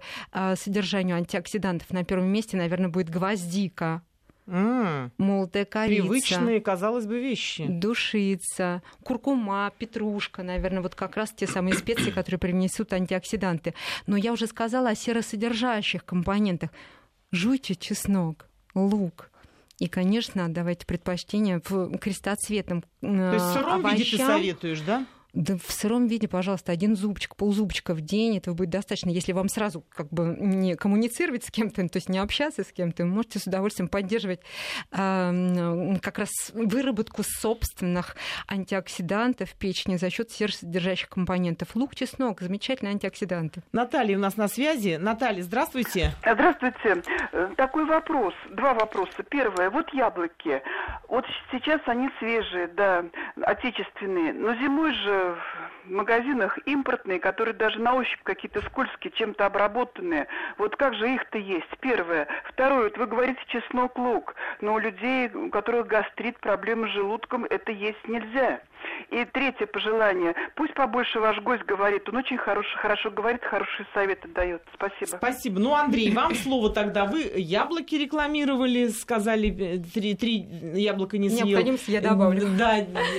[0.56, 3.10] содержанию антиоксидантов на первом месте, наверное, будет
[3.52, 4.02] гвоздика,
[4.48, 5.12] Mm.
[5.18, 6.02] Молотая корица.
[6.02, 7.68] Привычные, казалось бы, вещи.
[7.70, 13.76] Душица, куркума, петрушка, наверное, вот как раз те самые специи, которые принесут антиоксиданты.
[14.08, 16.72] Но я уже сказала о серосодержащих компонентах.
[17.32, 19.30] Жуйте чеснок, лук,
[19.78, 23.96] и, конечно, давайте предпочтение в крестоцветном То есть в сыром овощам.
[23.96, 25.06] виде ты советуешь, да?
[25.34, 29.10] Да в сыром виде, пожалуйста, один зубчик, ползубчика в день, этого будет достаточно.
[29.10, 33.04] Если вам сразу как бы не коммуницировать с кем-то, то есть не общаться с кем-то,
[33.04, 34.42] вы можете с удовольствием поддерживать
[34.92, 38.18] э, как раз выработку собственных
[38.48, 41.76] антиоксидантов в печени за счет серосодержащих компонентов.
[41.76, 43.64] Лук, чеснок, замечательные антиоксиданты.
[43.72, 44.98] Наталья у нас на связи.
[45.00, 46.12] Наталья, здравствуйте.
[46.26, 47.04] Здравствуйте.
[47.32, 49.24] Э, такой вопрос, два вопроса.
[49.30, 50.62] Первое, вот яблоки.
[51.08, 53.06] Вот сейчас они свежие, да,
[53.42, 60.28] отечественные, но зимой же в магазинах импортные, которые даже на ощупь какие-то скользкие, чем-то обработанные.
[60.58, 61.70] Вот как же их-то есть?
[61.80, 62.28] Первое.
[62.46, 67.46] Второе, вот вы говорите чеснок, лук, но у людей, у которых гастрит, проблемы с желудком,
[67.46, 68.62] это есть нельзя.
[69.12, 70.34] И третье пожелание.
[70.56, 72.08] Пусть побольше ваш гость говорит.
[72.10, 74.64] Он очень хороший, хорошо говорит, хорошие советы дает.
[74.74, 75.18] Спасибо.
[75.18, 75.60] Спасибо.
[75.60, 77.06] Ну, Андрей, вам слово тогда.
[77.06, 81.48] Вы яблоки рекламировали, сказали, э, три, три яблока не съел.
[81.48, 82.48] Необходимость я добавлю.
[82.58, 82.78] Да,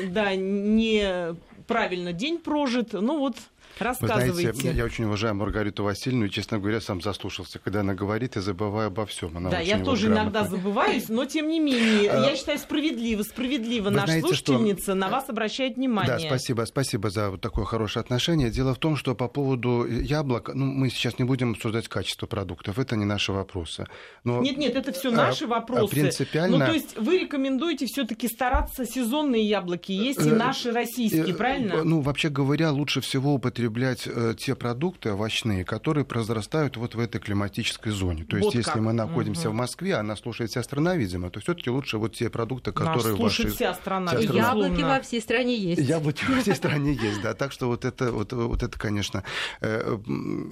[0.08, 1.36] да, не
[1.66, 2.92] правильно день прожит.
[2.92, 3.36] Ну вот
[3.82, 4.52] Рассказывайте.
[4.52, 8.36] Вы знаете, я очень уважаю Маргариту Васильевну и, честно говоря, сам заслушался, когда она говорит
[8.36, 9.36] и забываю обо всем.
[9.36, 13.84] Она да, я тоже иногда забываюсь, но тем не менее, а, я считаю справедливо, справедливо
[13.84, 14.94] Вы наша знаете, слушательница что...
[14.94, 16.18] на вас обращает внимание.
[16.18, 18.50] Да, спасибо, спасибо за вот такое хорошее отношение.
[18.50, 22.78] Дело в том, что по поводу яблок, ну, мы сейчас не будем обсуждать качество продуктов,
[22.78, 23.86] это не наши вопросы.
[24.24, 24.40] Но...
[24.40, 25.90] Нет, нет, это все наши а, вопросы.
[25.90, 26.58] Принципиально...
[26.58, 31.34] Ну, то есть вы рекомендуете все-таки стараться сезонные яблоки есть и э, наши российские, э,
[31.34, 31.82] правильно?
[31.82, 37.00] Ну, вообще говоря, лучше всего употреблять употреблять э, те продукты овощные, которые произрастают вот в
[37.00, 38.24] этой климатической зоне.
[38.24, 39.56] То есть, вот если мы находимся угу.
[39.56, 43.20] в Москве, она слушает вся страна, видимо, то все-таки лучше вот те продукты, которые Нас
[43.20, 43.48] ваши...
[43.48, 44.12] вся страна.
[44.12, 44.48] Вся страна.
[44.48, 45.88] Яблоки во всей стране есть.
[45.88, 47.34] Яблоки во всей стране есть, да.
[47.34, 49.24] Так что вот это, вот, вот это, конечно,
[49.60, 49.98] э,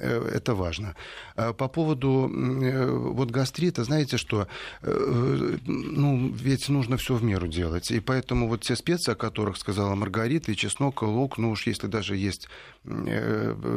[0.00, 0.94] э, это важно.
[1.36, 4.46] А по поводу вот гастрита, знаете что,
[4.82, 7.90] ну, ведь нужно все в меру делать.
[7.90, 11.66] И поэтому вот те специи, о которых сказала Маргарита, и чеснок, и лук, ну уж
[11.66, 12.48] если даже есть
[12.84, 12.99] Э,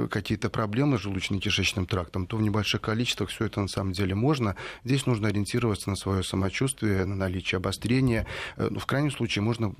[0.09, 4.55] какие-то проблемы с желудочно-кишечным трактом, то в небольших количествах все это на самом деле можно.
[4.83, 8.25] Здесь нужно ориентироваться на свое самочувствие, на наличие обострения.
[8.57, 9.73] Э, ну, в крайнем случае можно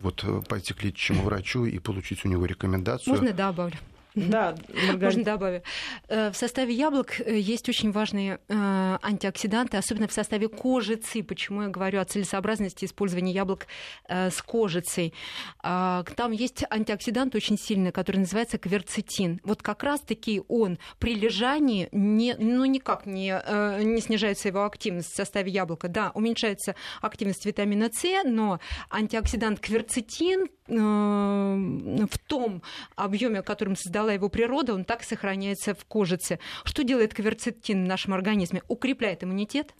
[0.00, 3.14] вот пойти к лечащему врачу и получить у него рекомендацию.
[3.14, 3.76] Можно добавлю?
[4.14, 4.56] Да,
[5.00, 5.62] Можно добавить.
[6.08, 11.22] Э, в составе яблок э, есть очень важные э, антиоксиданты, особенно в составе кожицы.
[11.22, 13.66] Почему я говорю о целесообразности использования яблок
[14.08, 15.14] с кожицей?
[15.62, 19.40] А, там есть антиоксидант очень сильный, который называется кверцетин.
[19.44, 23.40] Вот как раз-таки он при лежании не, ну, никак не,
[23.84, 25.88] не снижается его активность в составе яблока.
[25.88, 32.62] Да, уменьшается активность витамина С, но антиоксидант кверцетин в том
[32.94, 36.38] объеме, которым создала его природа, он так сохраняется в кожице.
[36.64, 38.62] Что делает кверцетин в нашем организме?
[38.66, 39.74] Укрепляет иммунитет,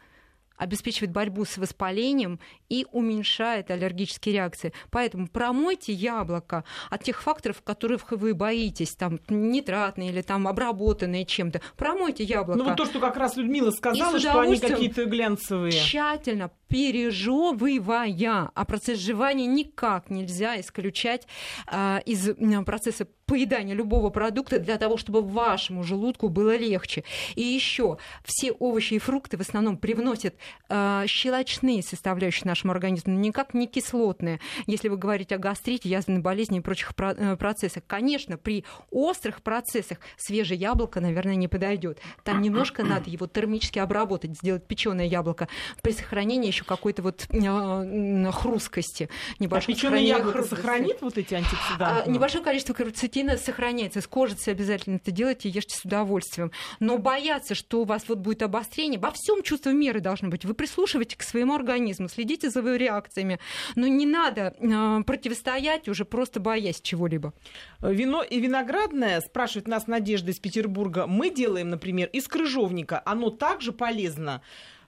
[0.58, 4.74] обеспечивает борьбу с воспалением и уменьшает аллергические реакции.
[4.90, 11.62] Поэтому промойте яблоко от тех факторов, которых вы боитесь, там нитратные или там обработанные чем-то.
[11.78, 12.58] Промойте яблоко.
[12.58, 15.72] Ну вот то, что как раз Людмила сказала, что они какие-то глянцевые.
[15.72, 21.26] Тщательно пережевывая, а процесс жевания никак нельзя исключать
[21.70, 22.30] э, из
[22.64, 27.04] процесса поедания любого продукта для того, чтобы вашему желудку было легче.
[27.36, 30.34] И еще все овощи и фрукты в основном привносят
[30.68, 34.40] э, щелочные составляющие нашему организму, никак не кислотные.
[34.66, 39.42] Если вы говорите о гастрите, язвенной болезни и прочих про- э, процессах, конечно, при острых
[39.42, 42.00] процессах свежее яблоко, наверное, не подойдет.
[42.24, 45.46] Там немножко надо его термически обработать, сделать печеное яблоко
[45.82, 49.08] при сохранении еще какой-то вот э, хрусткости.
[49.38, 50.62] Небольшое а печеное яблоко хрусткости.
[50.62, 52.02] сохранит вот эти антиоксиданты?
[52.06, 54.00] А, небольшое количество карцетина картина сохраняется.
[54.00, 56.52] С кожицей обязательно это делайте, ешьте с удовольствием.
[56.78, 60.44] Но бояться, что у вас вот будет обострение, во всем чувство меры должно быть.
[60.44, 63.38] Вы прислушиваете к своему организму, следите за его реакциями.
[63.76, 67.34] Но не надо э, противостоять уже просто боясь чего-либо.
[67.80, 73.02] Вино и виноградное, спрашивает нас Надежда из Петербурга, мы делаем, например, из крыжовника.
[73.04, 74.40] Оно также полезно.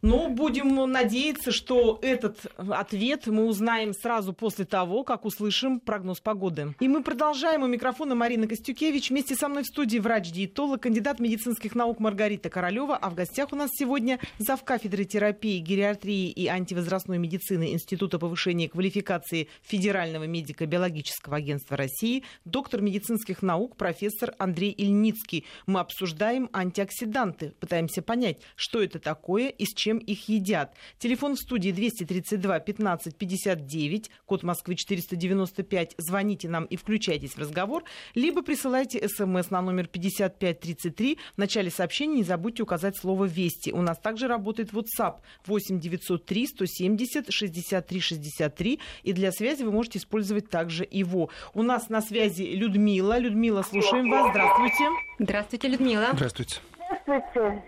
[0.03, 6.75] Ну, будем надеяться, что этот ответ мы узнаем сразу после того, как услышим прогноз погоды.
[6.81, 7.63] И мы продолжаем.
[7.63, 9.11] У микрофона Марина Костюкевич.
[9.11, 12.97] Вместе со мной в студии врач-диетолог, кандидат медицинских наук Маргарита Королева.
[12.97, 14.65] А в гостях у нас сегодня зав.
[14.65, 23.41] кафедры терапии, гериатрии и антивозрастной медицины Института повышения квалификации Федерального медико-биологического агентства России, доктор медицинских
[23.41, 25.45] наук, профессор Андрей Ильницкий.
[25.67, 30.75] Мы обсуждаем антиоксиданты, пытаемся понять, что это такое и с чем чем их едят.
[30.99, 35.95] Телефон в студии 232 15 59, код Москвы 495.
[35.99, 37.85] Звоните нам и включайтесь в разговор,
[38.15, 41.19] либо присылайте смс на номер 5533.
[41.35, 43.71] В начале сообщения не забудьте указать слово «Вести».
[43.73, 45.17] У нас также работает WhatsApp
[45.47, 48.81] 8 903 170 63 63.
[49.03, 51.29] И для связи вы можете использовать также его.
[51.55, 53.19] У нас на связи Людмила.
[53.19, 54.31] Людмила, слушаем вас.
[54.31, 54.89] Здравствуйте.
[55.19, 56.09] Здравствуйте, Людмила.
[56.13, 56.61] Здравствуйте.
[57.05, 57.63] Здравствуйте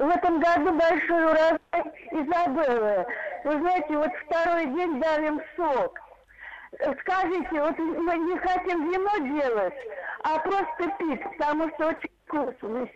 [0.00, 1.60] в этом году большой урожай
[2.10, 3.06] Изабеллы.
[3.44, 5.98] Вы знаете, вот второй день давим сок.
[7.00, 9.74] Скажите, вот мы не хотим вино делать,
[10.22, 12.88] а просто пить, потому что очень вкусно.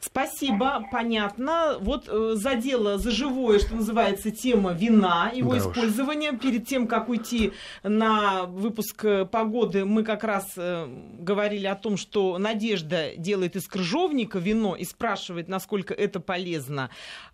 [0.00, 1.76] Спасибо, понятно.
[1.80, 6.30] Вот э, задела за живое, что называется, тема вина, его да использования.
[6.32, 6.38] Уж.
[6.38, 10.86] Перед тем, как уйти на выпуск э, погоды, мы как раз э,
[11.18, 16.90] говорили о том, что Надежда делает из крыжовника вино и спрашивает, насколько это полезно.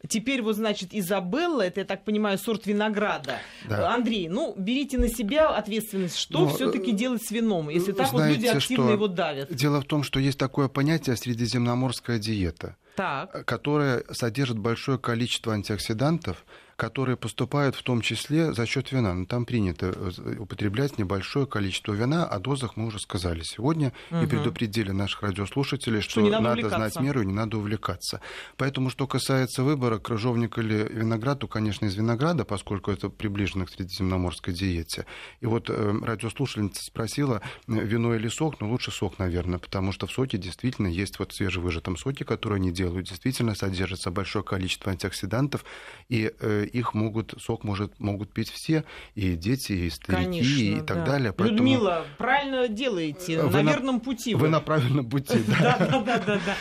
[0.08, 3.40] Теперь вот, значит, Изабелла, это, я так понимаю, сорт винограда.
[3.68, 3.94] Да.
[3.94, 8.08] Андрей, ну, берите на себя ответственность, что Но, все-таки э, делать с вином, если так
[8.08, 9.54] знаете, вот люди активно его давят.
[9.54, 12.53] Дело в том, что есть такое понятие средиземноморская диета
[12.96, 13.44] так.
[13.44, 16.44] которая содержит большое количество антиоксидантов,
[16.77, 19.14] которые поступают в том числе за счет вина.
[19.14, 24.22] Но там принято э, употреблять небольшое количество вина, о дозах мы уже сказали сегодня угу.
[24.22, 28.20] и предупредили наших радиослушателей, что, что надо, надо знать меру и не надо увлекаться.
[28.57, 33.70] Поэтому, что касается выбора, крыжовник или виноград, то, конечно, из винограда, поскольку это приближено к
[33.70, 35.07] средиземноморской диете.
[35.41, 39.93] И вот э, радиослушательница спросила, э, вино или сок, но ну, лучше сок, наверное, потому
[39.93, 44.93] что в соке действительно есть вот свежевыжатом соке, который они делают, действительно содержится большое количество
[44.93, 45.64] антиоксидантов,
[46.09, 48.84] и э, их могут, сок может, могут пить все,
[49.14, 51.06] и дети, и старики, Конечно, и так да.
[51.06, 51.32] далее.
[51.32, 51.58] Поэтому...
[51.58, 54.34] Людмила, правильно делаете, вы на верном пути.
[54.34, 55.76] Вы, вы на правильном пути, да.
[55.78, 56.56] Да, да, да, да.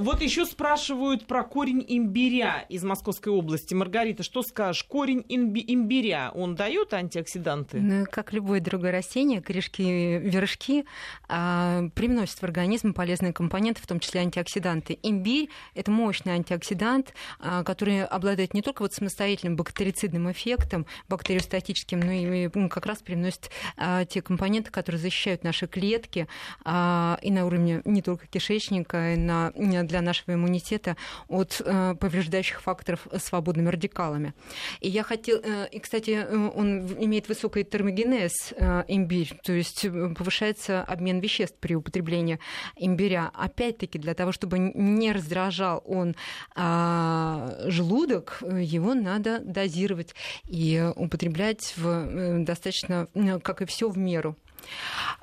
[0.00, 3.72] Вот еще спрашивают про корень имбиря из Московской области.
[3.72, 4.84] Маргарита, что скажешь?
[4.84, 7.80] Корень имбиря, он дает антиоксиданты?
[7.80, 9.82] Ну, как любое другое растение, корешки,
[10.18, 10.84] вершки
[11.26, 14.98] а, привносят в организм полезные компоненты, в том числе антиоксиданты.
[15.02, 22.00] Имбирь– это мощный антиоксидант, а, который обладает не только вот самостоятельной замечательным бактерицидным эффектом, бактериостатическим,
[22.00, 26.26] ну и как раз приносит а, те компоненты, которые защищают наши клетки
[26.64, 30.96] а, и на уровне не только кишечника, и на, для нашего иммунитета
[31.28, 34.34] от а, повреждающих факторов свободными радикалами.
[34.80, 39.86] И я хотел, э, и, кстати, он имеет высокий термогенез, э, имбирь, то есть
[40.16, 42.38] повышается обмен веществ при употреблении
[42.76, 43.30] имбиря.
[43.34, 46.14] Опять-таки, для того, чтобы не раздражал он
[46.54, 50.14] а, желудок, его надо дозировать
[50.46, 53.08] и употреблять в э, достаточно,
[53.42, 54.36] как и все, в меру.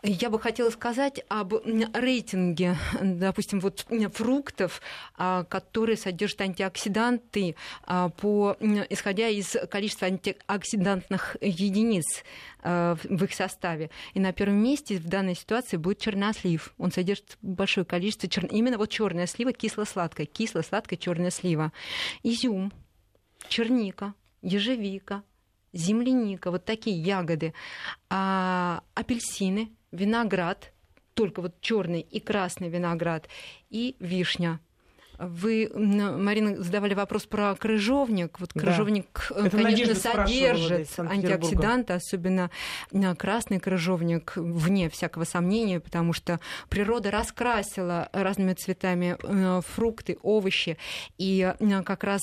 [0.03, 1.53] Я бы хотела сказать об
[1.93, 4.81] рейтинге, допустим, вот фруктов,
[5.17, 8.55] а, которые содержат антиоксиданты, а, по,
[8.89, 12.23] исходя из количества антиоксидантных единиц
[12.61, 13.89] а, в их составе.
[14.13, 16.73] И на первом месте в данной ситуации будет чернослив.
[16.77, 18.45] Он содержит большое количество чер...
[18.45, 21.71] именно вот черная слива кисло-сладкая, кисло-сладкая черная слива.
[22.23, 22.71] Изюм,
[23.49, 25.23] черника, ежевика,
[25.73, 27.53] земляника, вот такие ягоды,
[28.09, 30.71] а, апельсины, виноград,
[31.13, 33.27] только вот черный и красный виноград,
[33.69, 34.59] и вишня.
[35.17, 38.39] Вы, Марина, задавали вопрос про крыжовник.
[38.39, 39.41] Вот крыжовник, да.
[39.41, 42.49] Э, Это конечно, содержит антиоксиданты, особенно
[42.91, 46.39] э, красный крыжовник, вне всякого сомнения, потому что
[46.69, 50.77] природа раскрасила разными цветами э, фрукты, овощи,
[51.17, 51.53] и
[51.85, 52.21] как раз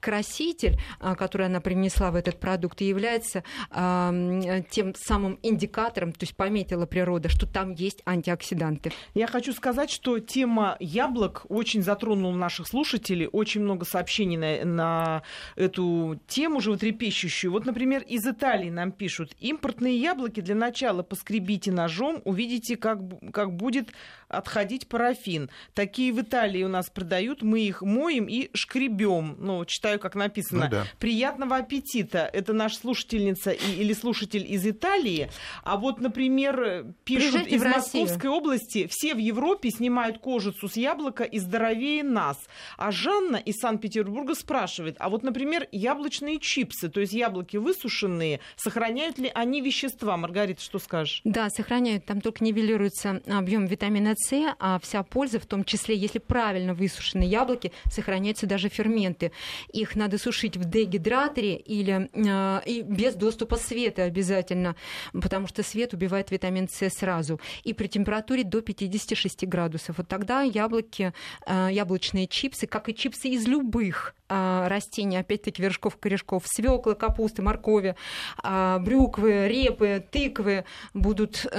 [0.00, 0.78] краситель,
[1.16, 7.46] который она принесла в этот продукт, является тем самым индикатором, то есть пометила природа, что
[7.46, 8.92] там есть антиоксиданты.
[9.14, 13.28] Я хочу сказать, что тема яблок очень очень затронул наших слушателей.
[13.32, 15.22] Очень много сообщений на, на
[15.56, 17.52] эту тему животрепещущую.
[17.52, 19.32] Вот, например, из Италии нам пишут.
[19.40, 22.98] Импортные яблоки для начала поскребите ножом, увидите, как,
[23.32, 23.88] как будет
[24.32, 25.50] отходить парафин.
[25.74, 29.36] Такие в Италии у нас продают, мы их моем и шкребем.
[29.38, 30.64] Ну, читаю, как написано.
[30.64, 30.86] Ну, да.
[30.98, 32.28] Приятного аппетита.
[32.32, 35.30] Это наша слушательница или слушатель из Италии.
[35.62, 41.24] А вот, например, пишут Приезжайте из Московской области, все в Европе снимают кожицу с яблока
[41.24, 42.38] и здоровее нас.
[42.76, 49.18] А Жанна из Санкт-Петербурга спрашивает, а вот, например, яблочные чипсы, то есть яблоки высушенные, сохраняют
[49.18, 50.16] ли они вещества?
[50.16, 51.20] Маргарита, что скажешь?
[51.24, 52.06] Да, сохраняют.
[52.06, 57.24] Там только нивелируется объем витамина С, а вся польза, в том числе, если правильно высушены
[57.24, 59.32] яблоки, сохраняются даже ферменты.
[59.72, 64.76] Их надо сушить в дегидраторе или э, и без доступа света обязательно,
[65.12, 67.40] потому что свет убивает витамин С сразу.
[67.64, 69.98] И при температуре до 56 градусов.
[69.98, 71.12] Вот тогда яблоки,
[71.46, 77.42] э, яблочные чипсы, как и чипсы из любых э, растений, опять-таки вершков, корешков, свеклы, капусты,
[77.42, 77.96] моркови,
[78.42, 80.64] э, брюквы, репы, тыквы
[80.94, 81.58] будут э,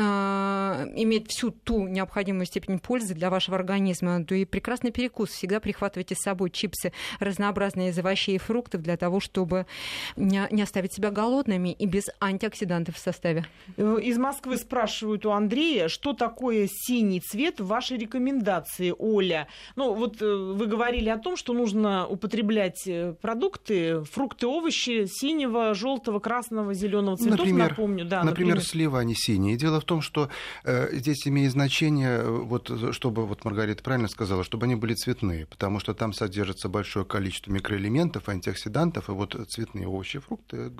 [0.96, 4.24] иметь всю ту необходимую степень пользы для вашего организма.
[4.24, 5.30] То и прекрасный перекус.
[5.32, 9.66] Всегда прихватывайте с собой чипсы разнообразные из овощей и фруктов для того, чтобы
[10.16, 13.46] не, не оставить себя голодными и без антиоксидантов в составе.
[13.78, 19.48] Э, из Москвы спрашивают у Андрея, что такое синий цвет в вашей рекомендации, Оля?
[19.76, 25.74] Ну, вот э, вы говорили о том, что нужно употреблять э, продукты, фрукты, овощи синего,
[25.74, 28.06] желтого, красного, зеленого цветов, например, напомню.
[28.06, 29.58] Да, например, например, слива, они синие.
[29.58, 30.30] Дело в том, что
[30.64, 35.80] э, здесь имеет значение, вот, чтобы, вот Маргарита правильно сказала, чтобы они были цветные, потому
[35.80, 40.72] что там содержится большое количество микроэлементов, антиоксидантов, и вот цветные овощи и фрукты.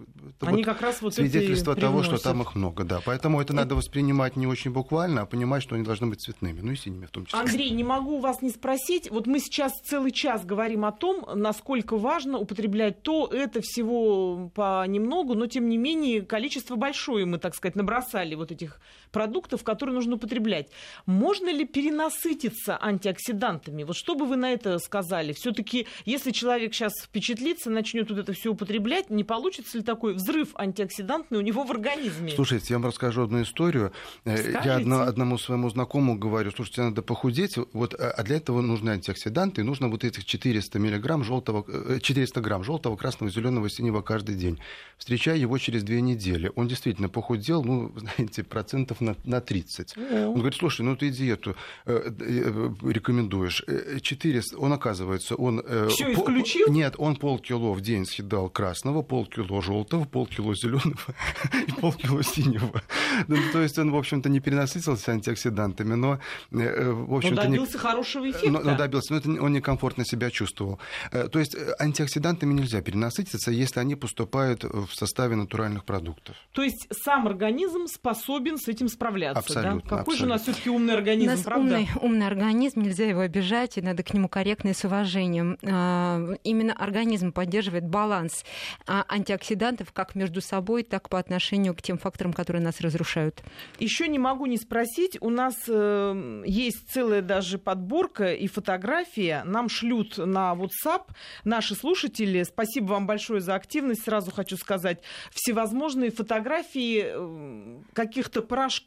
[0.42, 3.02] Они вот как раз вот свидетельство того, что там их много, да.
[3.06, 6.72] Поэтому это надо воспринимать не очень буквально, а понимать, что они должны быть цветными, ну
[6.72, 7.40] и синими в том числе.
[7.40, 9.10] Андрей, не могу вас не спросить.
[9.10, 15.34] Вот мы сейчас целый час говорим о том, насколько важно употреблять то, это всего понемногу,
[15.34, 18.80] но тем не менее количество большое мы, так сказать, набросали вот этих
[19.14, 20.68] продуктов, которые нужно употреблять.
[21.06, 23.84] Можно ли перенасытиться антиоксидантами?
[23.84, 25.32] Вот что бы вы на это сказали?
[25.32, 30.50] Все-таки, если человек сейчас впечатлится, начнет вот это все употреблять, не получится ли такой взрыв
[30.56, 32.32] антиоксидантный у него в организме?
[32.32, 33.94] Слушайте, я вам расскажу одну историю.
[34.26, 34.60] Э, Скажите.
[34.66, 38.90] Я одно, одному своему знакомому говорю, слушайте, надо похудеть, вот, а, а для этого нужны
[38.90, 41.66] антиоксиданты, и нужно вот этих 400 миллиграмм желтого,
[42.00, 44.60] 400 э, грамм желтого, красного, зеленого, синего каждый день.
[44.98, 46.52] Встречаю его через две недели.
[46.56, 49.96] Он действительно похудел, ну, знаете, процентов на, на 30.
[49.96, 50.26] Mm-hmm.
[50.28, 53.64] Он говорит, слушай, ну ты диету э, э, рекомендуешь.
[54.02, 55.62] 400, он оказывается, он...
[55.90, 56.72] Все по, исключил?
[56.72, 61.16] Нет, он полкило в день съедал красного, полкило желтого, полкило зеленого
[61.68, 62.82] и полкило синего.
[63.28, 66.20] Ну, то есть он, в общем-то, не перенасытился антиоксидантами, но,
[66.52, 67.44] э, в общем-то...
[67.44, 67.80] Но добился не...
[67.80, 68.50] хорошего эффекта.
[68.50, 70.80] Но, но добился, но это он некомфортно себя чувствовал.
[71.12, 76.36] Э, то есть э, антиоксидантами нельзя перенасытиться, если они поступают в составе натуральных продуктов.
[76.52, 79.82] То есть сам организм способен с этим справляться, абсолютно, да?
[79.82, 80.16] Какой абсолютно.
[80.16, 81.64] же у нас все-таки умный организм, у нас правда?
[81.64, 85.58] Умный, умный организм, нельзя его обижать, и надо к нему корректно и с уважением.
[85.64, 88.46] А, именно организм поддерживает баланс
[88.88, 93.44] а, антиоксидантов как между собой, так по отношению к тем факторам, которые нас разрушают.
[93.80, 99.44] Еще не могу не спросить, у нас э, есть целая даже подборка и фотография.
[99.46, 101.04] Нам шлют на WhatsApp
[101.44, 102.44] наши слушатели.
[102.44, 104.04] Спасибо вам большое за активность.
[104.04, 108.83] Сразу хочу сказать, всевозможные фотографии э, каких-то порошков,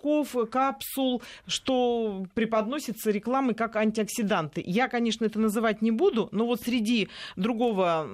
[0.47, 4.63] капсул, что преподносится рекламой как антиоксиданты.
[4.65, 8.09] Я, конечно, это называть не буду, но вот среди другого,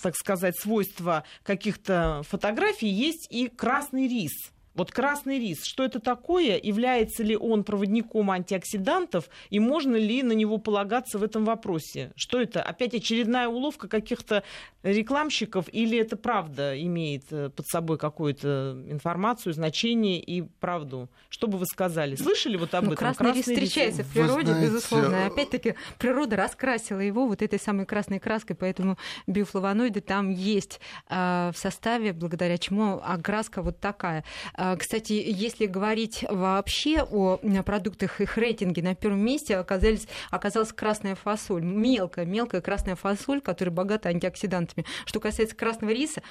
[0.00, 4.52] так сказать, свойства каких-то фотографий есть и красный рис.
[4.76, 6.60] Вот красный рис, что это такое?
[6.62, 9.30] Является ли он проводником антиоксидантов?
[9.48, 12.12] И можно ли на него полагаться в этом вопросе?
[12.14, 12.62] Что это?
[12.62, 14.44] Опять очередная уловка каких-то
[14.82, 15.66] рекламщиков?
[15.72, 21.08] Или это правда имеет э, под собой какую-то информацию, значение и правду?
[21.30, 22.14] Что бы вы сказали?
[22.14, 22.98] Слышали вот об ну, этом?
[22.98, 24.10] Красный, красный рис встречается рис?
[24.10, 24.66] в природе, знаете...
[24.66, 25.16] безусловно.
[25.16, 31.50] И опять-таки природа раскрасила его вот этой самой красной краской, поэтому биофлавоноиды там есть э,
[31.54, 34.22] в составе, благодаря чему окраска вот такая.
[34.66, 41.14] А, кстати, если говорить вообще о продуктах, их рейтинге на первом месте оказались, оказалась красная
[41.14, 41.62] фасоль.
[41.62, 44.84] Мелкая, мелкая красная фасоль, которая богата антиоксидантами.
[45.04, 46.22] Что касается красного риса,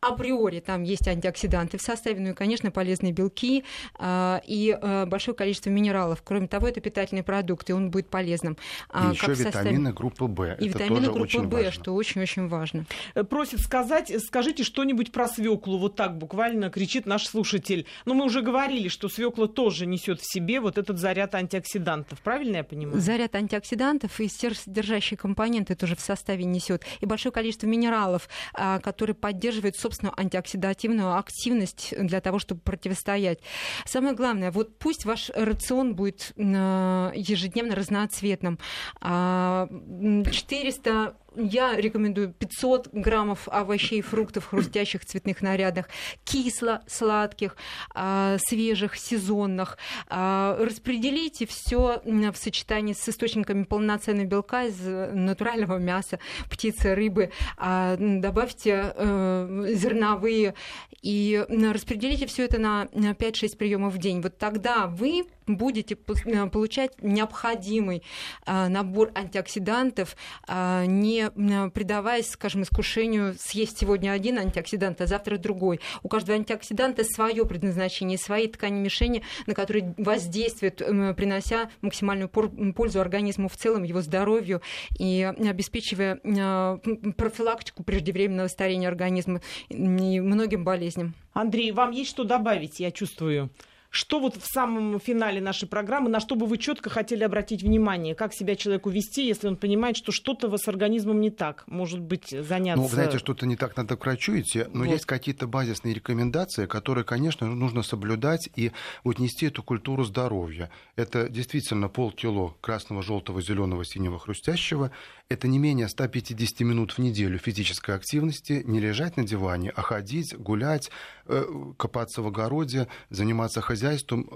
[0.00, 3.64] априори там есть антиоксиданты в составе, ну и, конечно, полезные белки
[3.96, 6.22] а, и а, большое количество минералов.
[6.22, 8.56] Кроме того, это питательный продукт, и он будет полезным.
[8.92, 9.92] И еще витамины составе...
[9.92, 10.44] группы В.
[10.44, 12.86] И это витамины группы В, что очень-очень важно.
[13.14, 15.78] Э, просит сказать, скажите что-нибудь про свеклу.
[15.78, 17.83] Вот так буквально кричит наш слушатель.
[18.04, 22.20] Но мы уже говорили, что свекла тоже несет в себе вот этот заряд антиоксидантов.
[22.20, 23.00] Правильно я понимаю?
[23.00, 26.82] Заряд антиоксидантов и содержащие компоненты тоже в составе несет.
[27.00, 33.40] И большое количество минералов, а, которые поддерживают, собственно, антиоксидативную активность для того, чтобы противостоять.
[33.84, 38.58] Самое главное, вот пусть ваш рацион будет ежедневно разноцветным.
[39.00, 45.88] 400 а, я рекомендую 500 граммов овощей, фруктов, хрустящих цветных нарядах,
[46.24, 47.56] кисло-сладких,
[47.94, 49.78] а, свежих, сезонных.
[50.08, 56.18] А, распределите все в сочетании с источниками полноценного белка из натурального мяса,
[56.50, 57.30] птицы, рыбы.
[57.56, 60.54] А, добавьте э, зерновые
[61.02, 64.20] и распределите все это на 5-6 приемов в день.
[64.20, 68.02] Вот тогда вы будете э, получать необходимый
[68.46, 70.16] набор антиоксидантов,
[70.48, 75.80] не не предаваясь, скажем, искушению съесть сегодня один антиоксидант, а завтра другой.
[76.02, 83.48] У каждого антиоксиданта свое предназначение, свои ткани мишени, на которые воздействуют, принося максимальную пользу организму
[83.48, 84.62] в целом, его здоровью
[84.98, 86.78] и обеспечивая а,
[87.16, 91.14] профилактику преждевременного старения организма и многим болезням.
[91.32, 93.50] Андрей, вам есть что добавить, я чувствую?
[93.94, 98.16] Что вот в самом финале нашей программы, на что бы вы четко хотели обратить внимание?
[98.16, 101.62] Как себя человеку вести, если он понимает, что что-то с организмом не так?
[101.68, 102.82] Может быть, заняться...
[102.82, 104.90] Ну, знаете, что-то не так, надо к врачу идти, но вот.
[104.90, 108.72] есть какие-то базисные рекомендации, которые, конечно, нужно соблюдать и
[109.04, 110.70] вот нести эту культуру здоровья.
[110.96, 114.90] Это действительно полкило красного, желтого, зеленого, синего, хрустящего.
[115.28, 120.36] Это не менее 150 минут в неделю физической активности, не лежать на диване, а ходить,
[120.36, 120.90] гулять,
[121.26, 121.44] э,
[121.78, 123.83] копаться в огороде, заниматься хозяйством,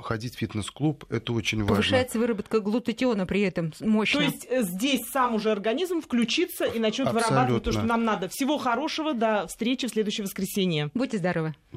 [0.03, 1.05] ходить в фитнес-клуб.
[1.11, 1.77] Это очень важно.
[1.77, 4.21] Повышается выработка глутатиона при этом мощно.
[4.21, 8.29] То есть э, здесь сам уже организм включится и начнет вырабатывать то, что нам надо.
[8.29, 9.15] Всего хорошего.
[9.15, 10.91] До встречи в следующее воскресенье.
[10.95, 11.55] Будьте здоровы.
[11.73, 11.77] До